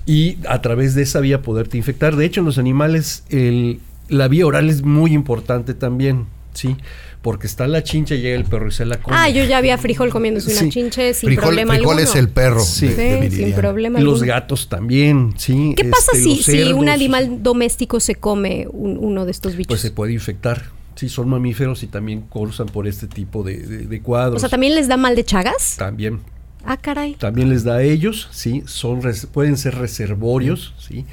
Y 0.07 0.38
a 0.49 0.61
través 0.61 0.95
de 0.97 1.02
esa 1.02 1.21
vía 1.21 1.40
poderte 1.40 1.76
infectar. 1.78 2.16
De 2.16 2.25
hecho, 2.26 2.40
en 2.40 2.47
los 2.47 2.59
animales 2.59 3.23
el- 3.31 3.78
la 4.08 4.28
vía 4.28 4.46
oral 4.46 4.68
es 4.70 4.82
muy 4.82 5.12
importante 5.12 5.75
también, 5.75 6.26
sí, 6.52 6.76
porque 7.23 7.46
está 7.46 7.66
la 7.66 7.82
chincha, 7.82 8.14
llega 8.16 8.37
el 8.37 8.44
perro 8.44 8.68
y 8.68 8.73
se 8.73 8.84
la 8.84 9.00
come. 9.00 9.16
Ah, 9.18 9.28
yo 9.30 9.44
ya 9.44 9.56
había 9.58 9.78
frijol 9.78 10.11
comiéndose 10.11 10.50
una 10.52 10.61
Sí. 10.61 10.68
chinche 10.68 11.14
sin 11.14 11.28
Frijol, 11.28 11.44
problema 11.44 11.75
frijol 11.75 11.92
alguno. 11.99 12.11
es 12.11 12.16
el 12.16 12.28
perro 12.28 12.61
Sí. 12.61 12.88
de, 12.88 12.94
de 13.23 13.30
Sí, 13.30 13.37
sin 13.44 13.52
problema 13.54 13.99
Los 14.00 14.14
alguno. 14.20 14.34
gatos 14.34 14.68
también, 14.68 15.32
sí. 15.38 15.75
¿Qué 15.76 15.84
pasa 15.87 16.12
este, 16.12 16.23
si, 16.23 16.37
los 16.37 16.44
si 16.44 16.73
un 16.75 16.88
animal 16.90 17.42
doméstico 17.42 17.99
se 18.00 18.14
come 18.16 18.66
un- 18.70 18.99
uno 18.99 19.25
de 19.25 19.30
estos 19.30 19.56
bichos? 19.56 19.68
Pues 19.68 19.80
se 19.80 19.90
puede 19.90 20.12
infectar. 20.12 20.62
Sí, 20.96 21.08
son 21.08 21.28
mamíferos 21.28 21.82
y 21.82 21.87
también 21.88 22.20
cursan 22.20 22.66
por 22.66 22.87
este 22.87 23.08
tipo 23.08 23.42
de, 23.42 23.56
de- 23.58 23.87
de 23.87 24.00
cuadros. 24.02 24.37
o 24.37 24.40
sea, 24.40 24.49
¿también 24.49 24.75
les 24.76 24.87
da 24.87 24.96
mal 24.96 25.16
de 25.16 25.25
chagas? 25.25 25.75
También. 25.78 26.20
Ah, 26.66 26.76
caray. 26.76 27.14
También 27.14 27.49
les 27.50 27.64
da 27.64 27.76
a 27.76 27.82
ellos, 27.82 28.28
sí, 28.32 28.62
son 28.66 29.02
res- 29.02 29.26
pueden 29.26 29.56
ser 29.56 29.75
reservorios, 29.75 30.73
sí. 30.78 31.04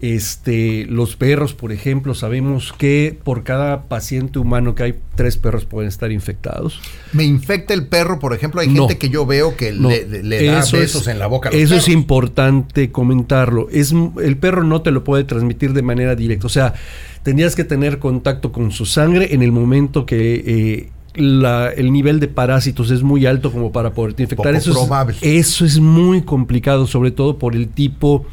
Este, 0.00 0.84
los 0.86 1.16
perros, 1.16 1.54
por 1.54 1.72
ejemplo, 1.72 2.14
sabemos 2.14 2.74
que 2.76 3.18
por 3.24 3.42
cada 3.42 3.84
paciente 3.84 4.38
humano 4.38 4.74
que 4.74 4.82
hay, 4.82 4.94
tres 5.14 5.36
perros 5.38 5.64
pueden 5.64 5.88
estar 5.88 6.12
infectados. 6.12 6.80
Me 7.12 7.24
infecta 7.24 7.72
el 7.72 7.86
perro, 7.86 8.18
por 8.18 8.34
ejemplo. 8.34 8.60
Hay 8.60 8.68
No. 8.68 8.82
gente 8.86 8.98
que 8.98 9.08
yo 9.08 9.24
veo 9.24 9.56
que 9.56 9.72
No, 9.72 9.88
le, 9.88 10.22
le 10.22 10.44
da 10.46 10.60
eso 10.60 10.76
besos 10.76 11.02
es- 11.02 11.08
en 11.08 11.18
la 11.18 11.26
boca 11.26 11.48
a 11.48 11.52
los 11.52 11.60
Eso 11.60 11.76
es 11.76 11.88
importante 11.88 12.90
comentarlo. 12.92 13.68
Es, 13.70 13.94
el 14.22 14.36
perro 14.36 14.62
no 14.64 14.82
te 14.82 14.90
lo 14.90 15.04
puede 15.04 15.24
transmitir 15.24 15.72
de 15.72 15.82
manera 15.82 16.14
directa. 16.14 16.46
O 16.46 16.50
sea, 16.50 16.74
tendrías 17.22 17.54
que 17.56 17.64
tener 17.64 17.98
contacto 17.98 18.52
con 18.52 18.72
su 18.72 18.84
sangre 18.86 19.32
en 19.34 19.42
el 19.42 19.52
momento 19.52 20.04
que 20.04 20.42
eh, 20.46 20.90
la- 21.14 21.70
el 21.70 21.92
nivel 21.92 22.20
de 22.20 22.28
parásitos 22.28 22.90
es 22.90 23.02
muy 23.02 23.24
alto 23.24 23.50
como 23.52 23.72
para 23.72 23.92
poderte 23.94 24.24
infectar. 24.24 24.52
Poco 24.52 24.58
eso, 24.58 24.72
probable. 24.72 25.16
Es, 25.22 25.46
eso 25.48 25.64
es 25.64 25.78
muy 25.80 26.22
complicado, 26.22 26.86
sobre 26.86 27.10
todo 27.12 27.38
por 27.38 27.54
el 27.54 27.68
tipo 27.68 28.26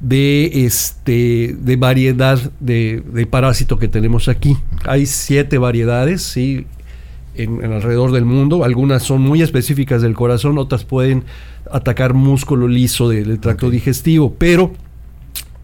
de 0.00 0.64
este 0.66 1.54
de 1.60 1.76
variedad 1.76 2.38
de, 2.58 3.02
de 3.12 3.26
parásito 3.26 3.78
que 3.78 3.88
tenemos 3.88 4.28
aquí. 4.28 4.56
Hay 4.84 5.06
siete 5.06 5.58
variedades, 5.58 6.22
sí, 6.22 6.66
en, 7.34 7.62
en 7.62 7.72
alrededor 7.72 8.12
del 8.12 8.24
mundo. 8.24 8.64
Algunas 8.64 9.02
son 9.02 9.20
muy 9.20 9.42
específicas 9.42 10.02
del 10.02 10.14
corazón, 10.14 10.58
otras 10.58 10.84
pueden 10.84 11.24
atacar 11.70 12.14
músculo 12.14 12.66
liso 12.66 13.08
del, 13.08 13.28
del 13.28 13.40
tracto 13.40 13.70
digestivo, 13.70 14.34
pero 14.38 14.72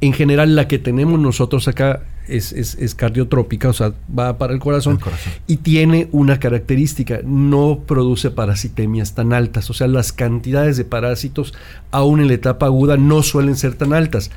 en 0.01 0.13
general 0.13 0.55
la 0.55 0.69
que 0.69 0.79
tenemos 0.79 1.19
nosotros 1.19 1.67
acá 1.69 2.03
es, 2.29 2.53
es- 2.53 2.75
es 2.77 2.95
cardiotrópica, 2.95 3.69
o 3.69 3.73
sea, 3.73 3.93
va 4.19 4.39
para 4.39 4.53
el 4.53 4.59
corazón, 4.61 4.95
El 4.95 5.01
corazón. 5.01 5.33
y 5.47 5.57
tiene 5.59 6.09
una 6.13 6.39
característica, 6.39 7.21
no 7.25 7.81
produce 7.87 8.31
parasitemias 8.31 9.15
tan 9.15 9.33
altas, 9.33 9.69
o 9.71 9.75
sea, 9.75 9.87
las 9.87 10.13
cantidades 10.13 10.77
de 10.77 10.85
parásitos 10.85 11.55
aún 11.91 12.21
en 12.21 12.29
la 12.29 12.35
etapa 12.35 12.67
aguda 12.67 12.97
no 12.97 13.23
suelen 13.23 13.57
ser 13.57 13.75
tan 13.75 13.93
altas. 13.93 14.31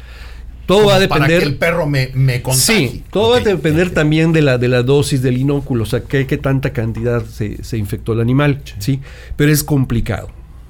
Todo 0.65 0.85
va 0.85 0.97
a 0.97 0.97
Como 0.97 1.09
Para 1.09 1.21
depender... 1.25 1.39
que 1.41 1.49
el 1.49 1.55
perro 1.57 1.87
me, 1.87 2.11
me 2.13 2.43
contagie. 2.43 2.89
Sí, 2.89 3.03
todo 3.11 3.31
va 3.31 3.37
a 3.37 3.39
depender 3.39 3.89
también 3.89 4.31
de 4.33 4.43
la, 4.43 4.59
de 4.59 4.67
la 4.67 4.83
dosis 4.83 5.23
del 5.23 5.37
inóculo, 5.37 5.81
o 5.81 5.87
sea, 5.87 6.01
qué, 6.01 6.27
qué 6.27 6.37
tanta 6.37 6.73
cantidad 6.73 7.25
se, 7.25 7.63
se 7.63 7.77
infectó 7.77 8.13
el 8.13 8.19
animal, 8.21 8.61
sí. 8.77 8.99
Pero 9.35 9.51
es 9.51 9.63
complicado. 9.63 10.29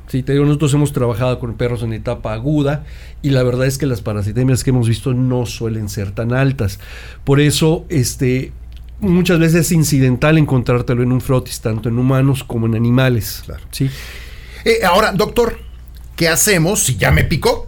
Sí, 0.09 0.23
te 0.23 0.33
digo, 0.33 0.43
nosotros 0.45 0.73
hemos 0.73 0.91
trabajado 0.91 1.37
con 1.39 1.53
perros 1.53 1.83
en 1.83 1.93
etapa 1.93 2.33
aguda 2.33 2.83
y 3.21 3.29
la 3.29 3.43
verdad 3.43 3.67
es 3.67 3.77
que 3.77 3.85
las 3.85 4.01
parasitemias 4.01 4.63
que 4.63 4.71
hemos 4.71 4.87
visto 4.87 5.13
no 5.13 5.45
suelen 5.45 5.87
ser 5.87 6.11
tan 6.11 6.33
altas. 6.33 6.79
Por 7.23 7.39
eso, 7.39 7.85
este, 7.89 8.51
muchas 9.01 9.37
veces 9.39 9.61
es 9.67 9.71
incidental 9.71 10.37
encontrártelo 10.39 11.03
en 11.03 11.11
un 11.11 11.21
frotis, 11.21 11.61
tanto 11.61 11.89
en 11.89 11.99
humanos 11.99 12.43
como 12.43 12.65
en 12.65 12.75
animales. 12.75 13.43
Claro. 13.45 13.63
Sí. 13.71 13.89
Eh, 14.65 14.79
ahora, 14.83 15.11
doctor, 15.11 15.59
¿qué 16.15 16.27
hacemos 16.27 16.79
si 16.81 16.95
ya 16.97 17.11
me 17.11 17.23
picó? 17.23 17.67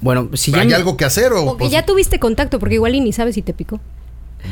Bueno, 0.00 0.30
si 0.32 0.50
ya 0.52 0.60
¿Hay 0.62 0.68
me- 0.68 0.74
algo 0.74 0.96
que 0.96 1.04
hacer? 1.04 1.32
O, 1.34 1.42
O 1.44 1.52
que 1.56 1.58
pues, 1.58 1.70
ya 1.72 1.84
tuviste 1.84 2.18
contacto, 2.18 2.58
porque 2.58 2.76
igual 2.76 2.94
y 2.94 3.00
ni 3.00 3.12
sabes 3.12 3.34
si 3.34 3.42
te 3.42 3.52
picó. 3.52 3.80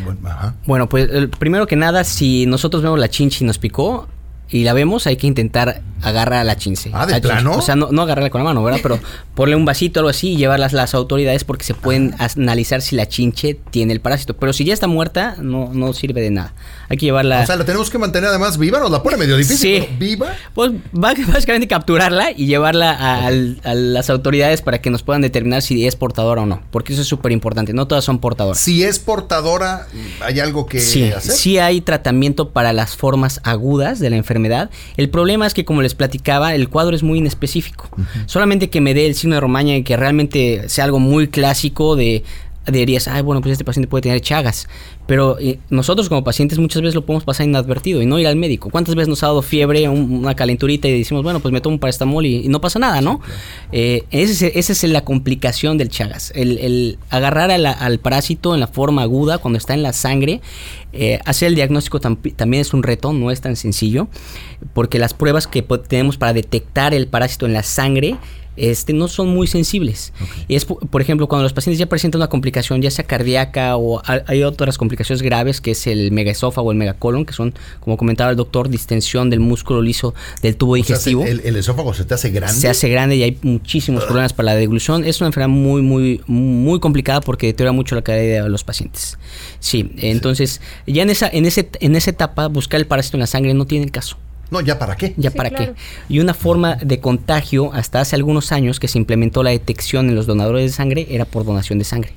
bueno, 0.04 0.20
ajá. 0.28 0.54
Bueno, 0.66 0.90
pues 0.90 1.08
el- 1.10 1.30
primero 1.30 1.66
que 1.66 1.74
nada, 1.76 2.04
si 2.04 2.44
nosotros 2.44 2.82
vemos 2.82 2.98
la 2.98 3.08
chinche 3.08 3.44
y 3.44 3.46
nos 3.46 3.56
picó 3.58 4.06
y 4.50 4.64
la 4.64 4.72
vemos, 4.72 5.06
hay 5.06 5.16
que 5.16 5.26
intentar 5.26 5.82
agarrar 6.00 6.40
a 6.40 6.44
la 6.44 6.56
chinche. 6.56 6.90
Ah, 6.94 7.06
¿de 7.06 7.20
plano? 7.20 7.52
O 7.56 7.60
sea, 7.62 7.74
no, 7.74 7.88
no 7.90 8.02
agarrarla 8.02 8.30
con 8.30 8.40
la 8.40 8.44
mano, 8.44 8.62
¿verdad? 8.62 8.78
Pero 8.82 9.00
ponerle 9.34 9.56
un 9.56 9.64
vasito 9.64 9.98
o 9.98 10.00
algo 10.02 10.10
así 10.10 10.30
y 10.34 10.36
llevarlas 10.36 10.72
a 10.72 10.76
las 10.76 10.94
autoridades 10.94 11.42
porque 11.44 11.64
se 11.64 11.74
pueden 11.74 12.14
Ah. 12.18 12.28
analizar 12.36 12.80
si 12.82 12.94
la 12.96 13.06
chinche 13.08 13.58
tiene 13.70 13.92
el 13.92 14.00
parásito. 14.00 14.34
Pero 14.36 14.52
si 14.52 14.64
ya 14.64 14.72
está 14.74 14.86
muerta, 14.86 15.34
no, 15.40 15.70
no 15.74 15.92
sirve 15.92 16.20
de 16.20 16.30
nada. 16.30 16.54
Hay 16.88 16.96
que 16.96 17.06
llevarla... 17.06 17.40
O 17.42 17.46
sea, 17.46 17.56
la 17.56 17.64
tenemos 17.64 17.90
que 17.90 17.98
mantener 17.98 18.30
además 18.30 18.58
viva, 18.58 18.78
nos 18.78 18.90
la 18.92 19.02
pone 19.02 19.16
medio 19.16 19.36
difícil. 19.36 19.58
Sí. 19.58 19.84
pero 19.86 19.98
¿Viva? 19.98 20.32
Pues 20.54 20.70
básicamente 20.92 21.66
capturarla 21.68 22.30
y 22.30 22.46
llevarla 22.46 22.92
a, 22.92 23.26
al- 23.26 23.60
a 23.64 23.74
las 23.74 24.08
autoridades 24.08 24.62
para 24.62 24.80
que 24.80 24.88
nos 24.90 25.02
puedan 25.02 25.20
determinar 25.22 25.62
si 25.62 25.86
es 25.86 25.96
portadora 25.96 26.42
o 26.42 26.46
no. 26.46 26.62
Porque 26.70 26.92
eso 26.92 27.02
es 27.02 27.08
súper 27.08 27.32
importante. 27.32 27.72
No 27.74 27.86
todas 27.88 28.04
son 28.04 28.20
portadoras. 28.20 28.58
Si 28.60 28.84
es 28.84 28.98
portadora, 29.00 29.88
¿hay 30.20 30.38
algo 30.40 30.66
que 30.66 30.78
Sí, 30.80 31.10
hacer? 31.10 31.32
sí 31.32 31.58
hay 31.58 31.80
tratamiento 31.80 32.50
para 32.50 32.72
las 32.72 32.96
formas 32.96 33.40
agudas 33.44 33.98
de 33.98 34.10
la 34.10 34.16
enfermedad. 34.16 34.37
El 34.96 35.08
problema 35.10 35.46
es 35.46 35.54
que, 35.54 35.64
como 35.64 35.82
les 35.82 35.94
platicaba, 35.94 36.54
el 36.54 36.68
cuadro 36.68 36.94
es 36.94 37.02
muy 37.02 37.18
inespecífico. 37.18 37.88
Solamente 38.26 38.70
que 38.70 38.80
me 38.80 38.94
dé 38.94 39.06
el 39.06 39.14
signo 39.14 39.36
de 39.36 39.40
Romaña 39.40 39.76
y 39.76 39.82
que 39.82 39.96
realmente 39.96 40.68
sea 40.68 40.84
algo 40.84 40.98
muy 40.98 41.28
clásico 41.28 41.96
de 41.96 42.24
dirías, 42.72 43.08
ay, 43.08 43.22
bueno, 43.22 43.40
pues 43.40 43.52
este 43.52 43.64
paciente 43.64 43.88
puede 43.88 44.02
tener 44.02 44.20
chagas. 44.20 44.68
Pero 45.06 45.38
eh, 45.38 45.58
nosotros 45.70 46.08
como 46.08 46.22
pacientes 46.24 46.58
muchas 46.58 46.82
veces 46.82 46.94
lo 46.94 47.06
podemos 47.06 47.24
pasar 47.24 47.46
inadvertido 47.46 48.02
y 48.02 48.06
no 48.06 48.18
ir 48.18 48.26
al 48.26 48.36
médico. 48.36 48.68
¿Cuántas 48.70 48.94
veces 48.94 49.08
nos 49.08 49.22
ha 49.22 49.26
dado 49.28 49.42
fiebre, 49.42 49.88
un- 49.88 50.12
una 50.18 50.34
calenturita 50.34 50.86
y 50.88 50.98
decimos, 50.98 51.22
bueno, 51.22 51.40
pues 51.40 51.52
me 51.52 51.60
tomo 51.60 51.74
un 51.74 51.80
paracetamol 51.80 52.26
y, 52.26 52.44
y 52.44 52.48
no 52.48 52.60
pasa 52.60 52.78
nada, 52.78 53.00
¿no? 53.00 53.20
Eh, 53.72 54.04
es- 54.10 54.42
esa 54.42 54.72
es 54.72 54.82
la 54.84 55.02
complicación 55.04 55.78
del 55.78 55.88
chagas. 55.88 56.32
El, 56.34 56.58
el 56.58 56.98
agarrar 57.10 57.58
la- 57.58 57.72
al 57.72 57.98
parásito 57.98 58.54
en 58.54 58.60
la 58.60 58.66
forma 58.66 59.02
aguda 59.02 59.38
cuando 59.38 59.56
está 59.58 59.74
en 59.74 59.82
la 59.82 59.92
sangre. 59.92 60.40
eh, 60.94 61.18
hacer 61.26 61.48
el 61.48 61.54
diagnóstico 61.54 62.00
tam- 62.00 62.34
también 62.34 62.62
es 62.62 62.72
un 62.72 62.82
reto, 62.82 63.12
no 63.12 63.30
es 63.30 63.42
tan 63.42 63.56
sencillo, 63.56 64.08
porque 64.72 64.98
las 64.98 65.12
pruebas 65.12 65.46
que 65.46 65.60
tenemos 65.86 66.16
para 66.16 66.32
detectar 66.32 66.94
el 66.94 67.06
parásito 67.08 67.44
en 67.44 67.52
la 67.52 67.62
sangre 67.62 68.16
este, 68.58 68.92
no 68.92 69.08
son 69.08 69.28
muy 69.28 69.46
sensibles. 69.46 70.12
Y 70.48 70.56
es, 70.56 70.64
po- 70.64 70.78
por 70.78 71.00
ejemplo, 71.00 71.28
cuando 71.28 71.44
los 71.44 71.52
pacientes 71.52 71.78
ya 71.78 71.86
presentan 71.86 72.20
una 72.20 72.28
complicación, 72.28 72.82
ya 72.82 72.90
sea 72.90 73.04
cardíaca 73.06 73.76
o 73.76 74.00
ha- 74.00 74.22
hay 74.26 74.42
otras 74.42 74.76
complicaciones 74.78 75.22
graves, 75.22 75.60
que 75.60 75.70
es 75.70 75.86
el 75.86 76.12
megaesófago 76.12 76.68
o 76.68 76.72
el 76.72 76.78
megacolon, 76.78 77.24
que 77.24 77.32
son, 77.32 77.54
como 77.80 77.96
comentaba 77.96 78.30
el 78.30 78.36
doctor, 78.36 78.68
distensión 78.68 79.30
del 79.30 79.40
músculo 79.40 79.82
liso 79.82 80.14
del 80.42 80.56
tubo 80.56 80.72
O 80.72 80.76
sea, 80.76 80.82
digestivo. 80.84 81.24
el, 81.24 81.40
el 81.44 81.56
esófago 81.56 81.94
se 81.94 82.04
te 82.04 82.14
hace 82.14 82.30
grande. 82.30 82.54
se 82.60 82.68
hace 82.68 82.88
grande 82.88 83.16
y 83.16 83.22
hay 83.22 83.38
muchísimos 83.42 84.04
problemas 84.04 84.32
para 84.32 84.46
la 84.46 84.54
deglución. 84.56 85.04
Es 85.04 85.20
una 85.20 85.28
enfermedad 85.28 85.48
muy, 85.48 85.82
muy, 85.82 86.20
muy 86.26 86.80
complicada 86.80 87.20
porque 87.20 87.46
deteriora 87.48 87.72
mucho 87.72 87.94
la 87.94 88.02
calidad 88.02 88.44
de 88.44 88.48
los 88.50 88.64
pacientes. 88.64 89.18
Sí, 89.60 89.90
entonces, 89.98 90.60
ya 90.86 91.02
en 91.02 91.10
esa, 91.10 91.28
en 91.28 91.46
ese, 91.46 91.68
en 91.80 91.96
esa 91.96 92.10
etapa, 92.10 92.46
buscar 92.48 92.80
el 92.80 92.86
parásito 92.86 93.16
en 93.16 93.20
la 93.20 93.26
sangre 93.26 93.54
no 93.54 93.66
tiene 93.66 93.88
caso. 93.90 94.16
No, 94.50 94.60
¿ya 94.60 94.78
para 94.78 94.96
qué? 94.96 95.14
¿Ya 95.16 95.30
Sí, 95.30 95.36
para 95.36 95.50
claro. 95.50 95.74
qué? 95.74 95.80
Y 96.14 96.20
una 96.20 96.34
forma 96.34 96.76
de 96.76 97.00
contagio, 97.00 97.72
hasta 97.74 98.00
hace 98.00 98.16
algunos 98.16 98.50
años 98.52 98.80
que 98.80 98.88
se 98.88 98.98
implementó 98.98 99.42
la 99.42 99.50
detección 99.50 100.08
en 100.08 100.14
los 100.14 100.26
donadores 100.26 100.70
de 100.70 100.76
sangre, 100.76 101.06
era 101.10 101.24
por 101.24 101.44
donación 101.44 101.78
de 101.78 101.84
sangre. 101.84 102.12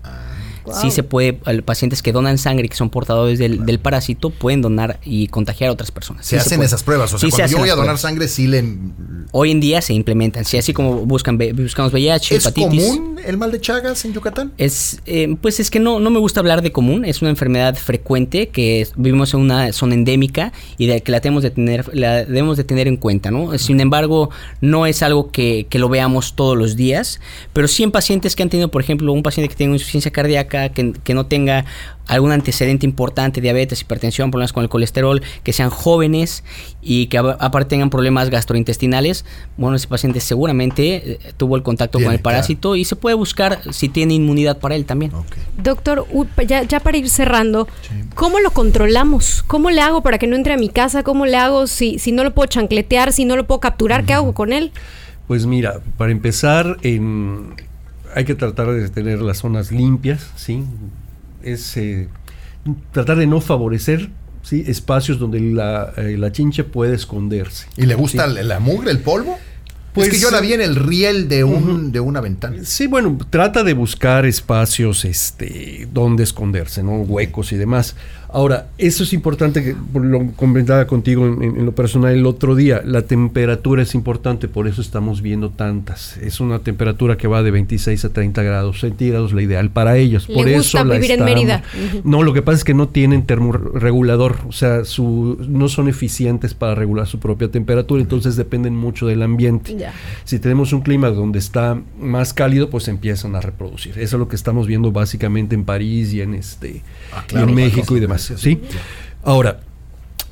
Wow. 0.63 0.75
Sí 0.79 0.91
se 0.91 1.01
puede, 1.01 1.33
pacientes 1.63 2.03
que 2.03 2.11
donan 2.11 2.37
sangre 2.37 2.67
y 2.67 2.69
que 2.69 2.75
son 2.75 2.91
portadores 2.91 3.39
del, 3.39 3.65
del 3.65 3.79
parásito 3.79 4.29
pueden 4.29 4.61
donar 4.61 4.99
y 5.03 5.27
contagiar 5.27 5.71
a 5.71 5.73
otras 5.73 5.89
personas. 5.89 6.23
Se 6.25 6.35
Sí 6.39 6.45
hacen 6.45 6.61
esas 6.61 6.83
pruebas. 6.83 7.11
O 7.13 7.17
sea, 7.17 7.27
Sí 7.27 7.31
se 7.31 7.37
cuando 7.37 7.45
hacen 7.45 7.57
yo 7.57 7.59
voy 7.61 7.69
a 7.69 7.71
donar 7.73 7.85
pruebas. 7.85 8.01
sangre, 8.01 8.27
sí 8.27 8.45
le. 8.45 8.63
Hoy 9.31 9.51
en 9.51 9.59
día 9.59 9.81
se 9.81 9.93
implementan, 9.93 10.45
sí, 10.45 10.57
así 10.57 10.73
como 10.73 11.05
buscan, 11.05 11.37
buscamos 11.55 11.93
VIH, 11.93 12.35
¿Es 12.35 12.45
hepatitis. 12.45 12.87
común 12.87 13.19
el 13.25 13.37
mal 13.37 13.51
de 13.51 13.61
Chagas 13.61 14.03
en 14.05 14.13
Yucatán? 14.13 14.51
Es, 14.57 14.99
eh, 15.05 15.35
pues 15.41 15.59
es 15.59 15.69
que 15.69 15.79
no, 15.79 15.99
no 15.99 16.09
me 16.09 16.19
gusta 16.19 16.39
hablar 16.39 16.61
de 16.61 16.71
común, 16.71 17.05
es 17.05 17.21
una 17.21 17.29
enfermedad 17.29 17.75
frecuente 17.75 18.49
que 18.49 18.81
es- 18.81 18.93
vivimos 18.95 19.33
en 19.33 19.41
una 19.41 19.71
zona 19.73 19.93
endémica 19.93 20.51
y 20.77 20.87
de 20.87 21.01
que 21.01 21.11
la 21.11 21.21
tenemos 21.21 21.43
de 21.43 21.51
tener, 21.51 21.89
la 21.95 22.25
debemos 22.25 22.57
de 22.57 22.63
tener 22.63 22.87
en 22.87 22.97
cuenta, 22.97 23.31
¿no? 23.31 23.57
Sin 23.57 23.79
embargo, 23.79 24.29
no 24.61 24.85
es 24.85 25.03
algo 25.03 25.31
que, 25.31 25.67
que 25.69 25.79
lo 25.79 25.87
veamos 25.89 26.35
todos 26.35 26.57
los 26.57 26.75
días, 26.75 27.19
pero 27.53 27.67
sí 27.67 27.83
en 27.83 27.91
pacientes 27.91 28.35
que 28.35 28.43
han 28.43 28.49
tenido, 28.49 28.71
por 28.71 28.81
ejemplo, 28.81 29.13
un 29.13 29.23
paciente 29.23 29.49
que 29.49 29.55
tenga 29.55 29.73
insuficiencia 29.73 30.11
cardíaca, 30.11 30.69
que, 30.69 30.93
que 31.03 31.13
no 31.13 31.25
tenga 31.27 31.65
algún 32.15 32.31
antecedente 32.31 32.85
importante, 32.85 33.41
diabetes, 33.41 33.81
hipertensión, 33.81 34.31
problemas 34.31 34.53
con 34.53 34.63
el 34.63 34.69
colesterol, 34.69 35.21
que 35.43 35.53
sean 35.53 35.69
jóvenes 35.69 36.43
y 36.81 37.07
que 37.07 37.17
a- 37.17 37.37
aparte 37.39 37.69
tengan 37.69 37.89
problemas 37.89 38.29
gastrointestinales, 38.29 39.25
bueno, 39.57 39.75
ese 39.77 39.87
paciente 39.87 40.19
seguramente 40.19 41.13
eh, 41.13 41.19
tuvo 41.37 41.55
el 41.55 41.63
contacto 41.63 41.99
con 41.99 42.11
el 42.11 42.19
parásito 42.19 42.75
y 42.75 42.85
se 42.85 42.95
puede 42.95 43.15
buscar 43.15 43.61
si 43.73 43.87
tiene 43.89 44.13
inmunidad 44.13 44.57
para 44.59 44.75
él 44.75 44.85
también. 44.85 45.11
Doctor, 45.57 46.05
ya 46.67 46.79
para 46.79 46.97
ir 46.97 47.09
cerrando, 47.09 47.67
¿cómo 48.15 48.39
lo 48.39 48.51
controlamos? 48.51 49.43
¿Cómo 49.47 49.69
le 49.69 49.81
hago 49.81 50.01
para 50.01 50.17
que 50.17 50.27
no 50.27 50.35
entre 50.35 50.53
a 50.53 50.57
mi 50.57 50.69
casa? 50.69 51.03
¿Cómo 51.03 51.25
le 51.25 51.37
hago 51.37 51.67
si, 51.67 51.97
si 51.99 52.11
no 52.11 52.23
lo 52.23 52.33
puedo 52.33 52.47
chancletear, 52.47 53.13
si 53.13 53.25
no 53.25 53.35
lo 53.35 53.47
puedo 53.47 53.59
capturar? 53.61 54.05
¿Qué 54.05 54.13
hago 54.13 54.33
con 54.33 54.51
él? 54.53 54.71
Pues 55.27 55.45
mira, 55.45 55.79
para 55.97 56.11
empezar, 56.11 56.77
en, 56.81 57.53
hay 58.15 58.25
que 58.25 58.35
tratar 58.35 58.67
de 58.71 58.89
tener 58.89 59.21
las 59.21 59.37
zonas 59.37 59.71
limpias, 59.71 60.29
¿sí? 60.35 60.63
Es 61.43 61.77
eh, 61.77 62.07
tratar 62.91 63.17
de 63.17 63.27
no 63.27 63.41
favorecer 63.41 64.09
¿sí? 64.43 64.63
espacios 64.67 65.19
donde 65.19 65.39
la, 65.39 65.93
eh, 65.97 66.17
la 66.17 66.31
chinche 66.31 66.63
puede 66.63 66.95
esconderse. 66.95 67.67
¿Y 67.77 67.85
le 67.85 67.95
gusta 67.95 68.27
¿sí? 68.27 68.33
la, 68.35 68.43
la 68.43 68.59
mugre, 68.59 68.91
el 68.91 68.99
polvo? 68.99 69.37
Pues, 69.93 70.07
es 70.07 70.13
que 70.13 70.19
yo 70.19 70.31
la 70.31 70.39
eh, 70.39 70.41
vi 70.41 70.53
en 70.53 70.61
el 70.61 70.75
riel 70.75 71.27
de, 71.27 71.43
un, 71.43 71.91
de 71.91 71.99
una 71.99 72.21
ventana. 72.21 72.57
Sí, 72.63 72.87
bueno, 72.87 73.17
trata 73.29 73.63
de 73.63 73.73
buscar 73.73 74.25
espacios 74.25 75.03
este, 75.05 75.87
donde 75.93 76.23
esconderse, 76.23 76.81
¿no? 76.83 77.01
Huecos 77.01 77.51
y 77.51 77.57
demás. 77.57 77.95
Ahora, 78.33 78.69
eso 78.77 79.03
es 79.03 79.11
importante, 79.11 79.61
que 79.61 79.75
lo 79.99 80.31
comentaba 80.37 80.87
contigo 80.87 81.25
en, 81.27 81.43
en 81.43 81.65
lo 81.65 81.73
personal 81.73 82.13
el 82.13 82.25
otro 82.25 82.55
día, 82.55 82.81
la 82.85 83.01
temperatura 83.01 83.81
es 83.83 83.93
importante, 83.93 84.47
por 84.47 84.69
eso 84.69 84.79
estamos 84.81 85.21
viendo 85.21 85.49
tantas. 85.49 86.15
Es 86.15 86.39
una 86.39 86.59
temperatura 86.59 87.17
que 87.17 87.27
va 87.27 87.43
de 87.43 87.51
26 87.51 88.05
a 88.05 88.09
30 88.13 88.41
grados 88.43 88.79
centígrados, 88.79 89.33
la 89.33 89.41
ideal 89.41 89.69
para 89.69 89.97
ellos. 89.97 90.29
Le 90.29 90.35
por 90.35 90.45
gusta 90.49 90.59
eso 90.79 90.83
la 90.85 90.93
vivir 90.93 91.11
en 91.11 91.19
estamos- 91.19 91.35
Mérida. 91.35 91.63
No, 92.05 92.23
lo 92.23 92.31
que 92.31 92.41
pasa 92.41 92.59
es 92.59 92.63
que 92.63 92.73
no 92.73 92.87
tienen 92.87 93.25
termorregulador, 93.25 94.37
o 94.47 94.53
sea, 94.53 94.85
su, 94.85 95.37
no 95.49 95.67
son 95.67 95.89
eficientes 95.89 96.53
para 96.53 96.73
regular 96.73 97.07
su 97.07 97.19
propia 97.19 97.49
temperatura, 97.51 98.01
entonces 98.01 98.37
dependen 98.37 98.77
mucho 98.77 99.07
del 99.07 99.23
ambiente. 99.23 99.75
Ya. 99.81 99.93
Si 100.23 100.39
tenemos 100.39 100.73
un 100.73 100.81
clima 100.81 101.09
donde 101.09 101.39
está 101.39 101.81
más 101.99 102.33
cálido, 102.33 102.69
pues 102.69 102.87
empiezan 102.87 103.35
a 103.35 103.41
reproducir. 103.41 103.97
Eso 103.97 104.15
es 104.15 104.19
lo 104.19 104.27
que 104.27 104.35
estamos 104.35 104.67
viendo 104.67 104.91
básicamente 104.91 105.55
en 105.55 105.65
París 105.65 106.13
y 106.13 106.21
en 106.21 106.35
este 106.35 106.83
Ah, 107.11 107.25
y 107.31 107.37
en 107.37 107.55
México 107.55 107.97
y 107.97 107.99
demás. 107.99 108.31
¿sí? 108.37 108.61
Ahora, 109.23 109.59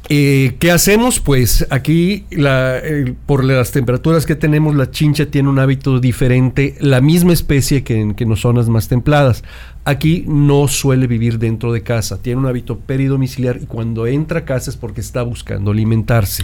eh, 0.08 0.56
¿qué 0.60 0.72
hacemos? 0.72 1.20
Pues 1.20 1.68
aquí, 1.70 2.25
la- 2.32 2.82
por 3.25 3.44
las 3.44 3.72
temperaturas 3.72 4.25
que 4.25 4.36
tenemos, 4.36 4.75
la 4.75 4.89
chincha 4.89 5.27
tiene 5.27 5.50
un 5.50 5.60
hábito 5.60 6.00
diferente, 6.00 6.75
la 6.79 7.00
misma 7.01 7.34
especie 7.34 7.84
que 7.84 8.00
en, 8.01 8.13
que 8.15 8.24
en 8.24 8.36
zonas 8.36 8.70
más 8.70 8.88
templadas. 8.88 9.44
Aquí 9.86 10.24
no 10.27 10.68
suele 10.68 11.08
vivir 11.08 11.39
dentro 11.39 11.72
de 11.74 11.82
casa, 11.84 12.22
tiene 12.22 12.39
un 12.39 12.46
hábito 12.48 12.77
peridomiciliar 12.79 13.60
y 13.62 13.65
cuando 13.65 14.06
entra 14.08 14.39
a 14.41 14.46
casa 14.46 14.70
es 14.70 14.77
porque 14.77 15.01
está 15.01 15.24
buscando 15.24 15.72
alimentarse. 15.72 16.44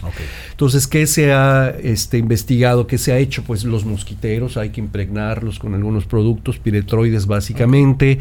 Entonces, 0.51 0.87
¿qué 0.87 1.05
se 1.05 1.31
ha 1.33 1.69
este, 1.81 2.17
investigado? 2.17 2.87
¿Qué 2.87 2.97
se 2.97 3.11
ha 3.13 3.17
hecho? 3.19 3.43
Pues 3.43 3.63
los 3.63 3.85
mosquiteros 3.85 4.57
hay 4.57 4.69
que 4.69 4.79
impregnarlos 4.81 5.59
con 5.59 5.75
algunos 5.75 6.05
productos, 6.05 6.57
piretroides 6.59 7.27
básicamente, 7.27 8.19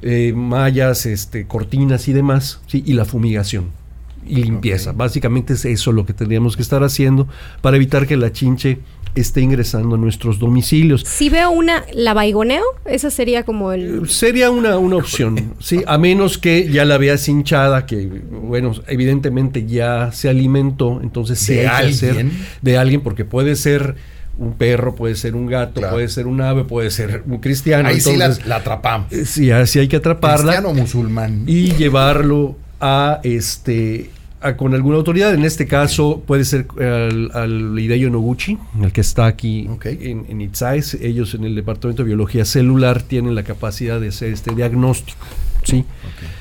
eh, 0.00 0.32
mallas, 0.34 1.06
este, 1.06 1.46
cortinas 1.46 2.08
y 2.08 2.12
demás, 2.12 2.60
¿sí? 2.66 2.82
y 2.86 2.92
la 2.94 3.04
fumigación 3.04 3.81
y 4.26 4.42
limpieza. 4.42 4.92
Básicamente 4.92 5.54
es 5.54 5.64
eso 5.64 5.92
lo 5.92 6.06
que 6.06 6.12
tendríamos 6.12 6.56
que 6.56 6.62
estar 6.62 6.82
haciendo 6.84 7.26
para 7.60 7.76
evitar 7.76 8.06
que 8.06 8.16
la 8.16 8.32
chinche 8.32 8.78
esté 9.14 9.42
ingresando 9.42 9.96
a 9.96 9.98
nuestros 9.98 10.38
domicilios. 10.38 11.02
Si 11.06 11.28
veo 11.28 11.50
una, 11.50 11.84
¿la 11.92 12.14
baigoneo? 12.14 12.62
Esa 12.86 13.10
sería 13.10 13.42
como 13.42 13.72
el... 13.72 14.08
Sería 14.08 14.50
una, 14.50 14.78
una 14.78 14.96
opción, 14.96 15.52
¿sí? 15.58 15.82
A 15.86 15.98
menos 15.98 16.38
que 16.38 16.70
ya 16.70 16.86
la 16.86 16.96
veas 16.96 17.28
hinchada, 17.28 17.84
que, 17.84 18.06
bueno, 18.06 18.72
evidentemente 18.88 19.66
ya 19.66 20.12
se 20.12 20.30
alimentó, 20.30 21.00
entonces 21.02 21.38
sí 21.40 21.54
¿De 21.54 21.68
hay 21.68 21.88
que 21.88 21.92
hacer 21.94 22.10
alguien? 22.10 22.32
de 22.62 22.78
alguien, 22.78 23.00
porque 23.02 23.26
puede 23.26 23.54
ser 23.56 23.96
un 24.38 24.54
perro, 24.54 24.94
puede 24.94 25.14
ser 25.14 25.34
un 25.34 25.46
gato, 25.46 25.80
Claro. 25.80 25.92
puede 25.96 26.08
ser 26.08 26.26
un 26.26 26.40
ave, 26.40 26.64
puede 26.64 26.90
ser 26.90 27.22
un 27.26 27.36
cristiano. 27.38 27.90
Ahí 27.90 28.00
sí 28.00 28.16
la, 28.16 28.24
entonces, 28.26 28.46
la 28.46 28.56
atrapamos. 28.56 29.12
eh, 29.12 29.26
sí, 29.26 29.50
así 29.50 29.78
hay 29.78 29.88
que 29.88 29.96
atraparla 29.96 30.52
Cristiano 30.52 30.68
o 30.70 30.74
musulmán. 30.74 31.44
y 31.46 31.72
llevarlo 31.74 32.56
a 32.82 33.20
este 33.22 34.10
a- 34.42 34.56
con 34.56 34.74
alguna 34.74 34.96
autoridad. 34.96 35.32
En 35.34 35.44
este 35.44 35.66
caso 35.66 36.22
puede 36.26 36.44
ser 36.44 36.66
al, 36.80 37.30
al 37.32 37.78
Hideo 37.78 38.10
Noguchi, 38.10 38.58
el 38.82 38.92
que 38.92 39.00
está 39.00 39.26
aquí 39.26 39.68
Ok. 39.70 39.86
en, 39.86 40.26
en 40.28 40.40
ITSAES. 40.40 40.94
Ellos 40.94 41.32
en 41.34 41.44
el 41.44 41.54
Departamento 41.54 42.02
de 42.02 42.08
Biología 42.08 42.44
Celular 42.44 43.02
tienen 43.02 43.34
la 43.36 43.44
capacidad 43.44 44.00
de 44.00 44.08
hacer 44.08 44.32
este 44.32 44.54
diagnóstico. 44.54 45.18
¿sí? 45.62 45.84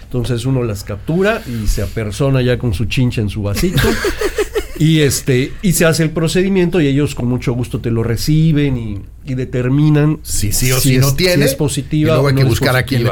Entonces 0.03 0.45
uno 0.45 0.63
las 0.63 0.83
captura 0.83 1.41
y 1.48 1.67
se 1.67 1.83
apersona 1.83 2.41
ya 2.41 2.57
con 2.57 2.74
su 2.74 2.86
chincha 2.86 3.21
en 3.21 3.29
su 3.29 3.43
vasito. 3.43 3.81
Y 4.80 5.01
este 5.01 5.51
y 5.62 5.74
se 5.74 5.86
hace 5.86 6.04
el 6.04 6.12
procedimiento 6.12 6.80
y 6.82 6.88
ellos 6.88 7.16
con 7.16 7.28
mucho 7.28 7.54
gusto 7.54 7.80
te 7.80 7.92
lo 7.92 8.04
reciben 8.04 8.78
y, 8.78 9.00
y 9.25 9.36
determinan 9.36 10.20
Si 10.24 10.51
sí 10.51 10.72
o 10.72 10.80
si, 10.80 10.96
es, 10.96 11.01
no 11.01 11.13
tiene. 11.16 11.46
es 11.46 11.56
positiva 11.56 12.12
y 12.12 12.13
luego 12.13 12.28
hay 12.28 12.34
o 12.34 12.38
que 12.38 12.44
no 12.44 12.50
buscar 12.50 12.75
a 12.75 12.84
quién 12.84 13.04
le. 13.04 13.12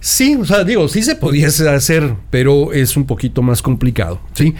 Sí, 0.00 0.36
o 0.40 0.44
sea, 0.44 0.64
digo, 0.64 0.88
sí 0.88 1.02
se 1.02 1.16
pudiese 1.16 1.68
hacer, 1.68 2.14
pero 2.30 2.72
es 2.72 2.96
un 2.96 3.04
poquito 3.04 3.42
más 3.42 3.62
complicado, 3.62 4.20
¿sí? 4.34 4.54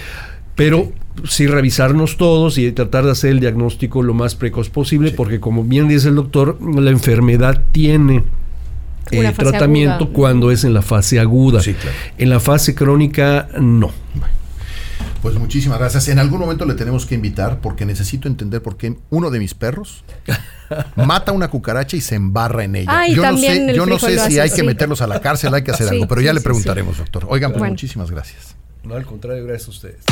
Pero 0.57 0.93
sí 1.29 1.47
revisarnos 1.47 2.17
todos 2.17 2.59
y 2.59 2.71
tratar 2.73 3.05
de 3.05 3.12
hacer 3.12 3.31
el 3.31 3.40
diagnóstico 3.40 4.02
lo 4.02 4.14
más 4.14 4.35
precoz 4.35 4.69
posible, 4.71 5.11
porque 5.12 5.40
como 5.40 5.64
bien 5.64 5.88
dice 5.88 6.09
el 6.09 6.16
doctor, 6.16 6.59
la 6.61 6.90
enfermedad 6.90 7.62
tiene 7.73 8.25
eh, 9.11 9.18
Una 9.20 9.33
fase 9.33 9.51
tratamiento 9.51 10.05
aguda. 10.05 10.12
cuando 10.12 10.51
es 10.51 10.64
en 10.64 10.75
la 10.75 10.83
fase 10.83 11.18
aguda. 11.18 11.61
Sí, 11.62 11.75
claro. 11.75 11.96
En 12.18 12.31
la 12.31 12.40
fase 12.40 12.75
crónica, 12.75 13.49
no. 13.61 13.90
Pues 15.22 15.35
muchísimas 15.37 15.78
gracias. 15.78 16.09
En 16.09 16.18
algún 16.18 16.40
momento 16.40 16.64
le 16.64 16.74
tenemos 16.74 17.04
que 17.04 17.14
invitar 17.14 17.61
porque 17.61 17.85
necesito 17.85 18.26
entender 18.26 18.62
por 18.62 18.76
qué 18.78 18.96
uno 19.11 19.30
de 19.30 19.38
mis 19.38 19.52
perros 19.54 20.02
mata 20.96 21.33
una 21.33 21.48
cucaracha 21.48 21.96
y 21.96 22.00
se 22.00 22.14
embarra 22.14 22.64
en 22.64 22.76
ella. 22.76 22.90
Ay, 23.00 23.14
yo 23.14 23.22
no 23.30 23.37
sé, 23.37 23.74
yo 23.74 23.87
no 23.87 23.98
sé 23.98 24.12
si 24.14 24.18
hace, 24.18 24.40
hay 24.40 24.50
que 24.50 24.62
meterlos 24.62 25.02
a 25.02 25.06
la 25.06 25.20
cárcel, 25.20 25.52
hay 25.52 25.62
que 25.62 25.72
hacer 25.72 25.88
Sí, 25.90 25.94
algo, 25.96 26.09
pero 26.09 26.20
ya 26.22 26.30
sí, 26.30 26.35
le 26.35 26.40
sí, 26.40 26.44
preguntaremos, 26.44 26.96
doctor. 26.98 27.26
Oigan, 27.28 27.50
pues 27.50 27.59
Bueno. 27.59 27.72
muchísimas 27.72 28.11
gracias. 28.11 28.56
No, 28.83 28.94
al 28.94 29.04
contrario, 29.04 29.44
gracias 29.44 29.68
a 29.68 29.70
ustedes. 29.72 30.04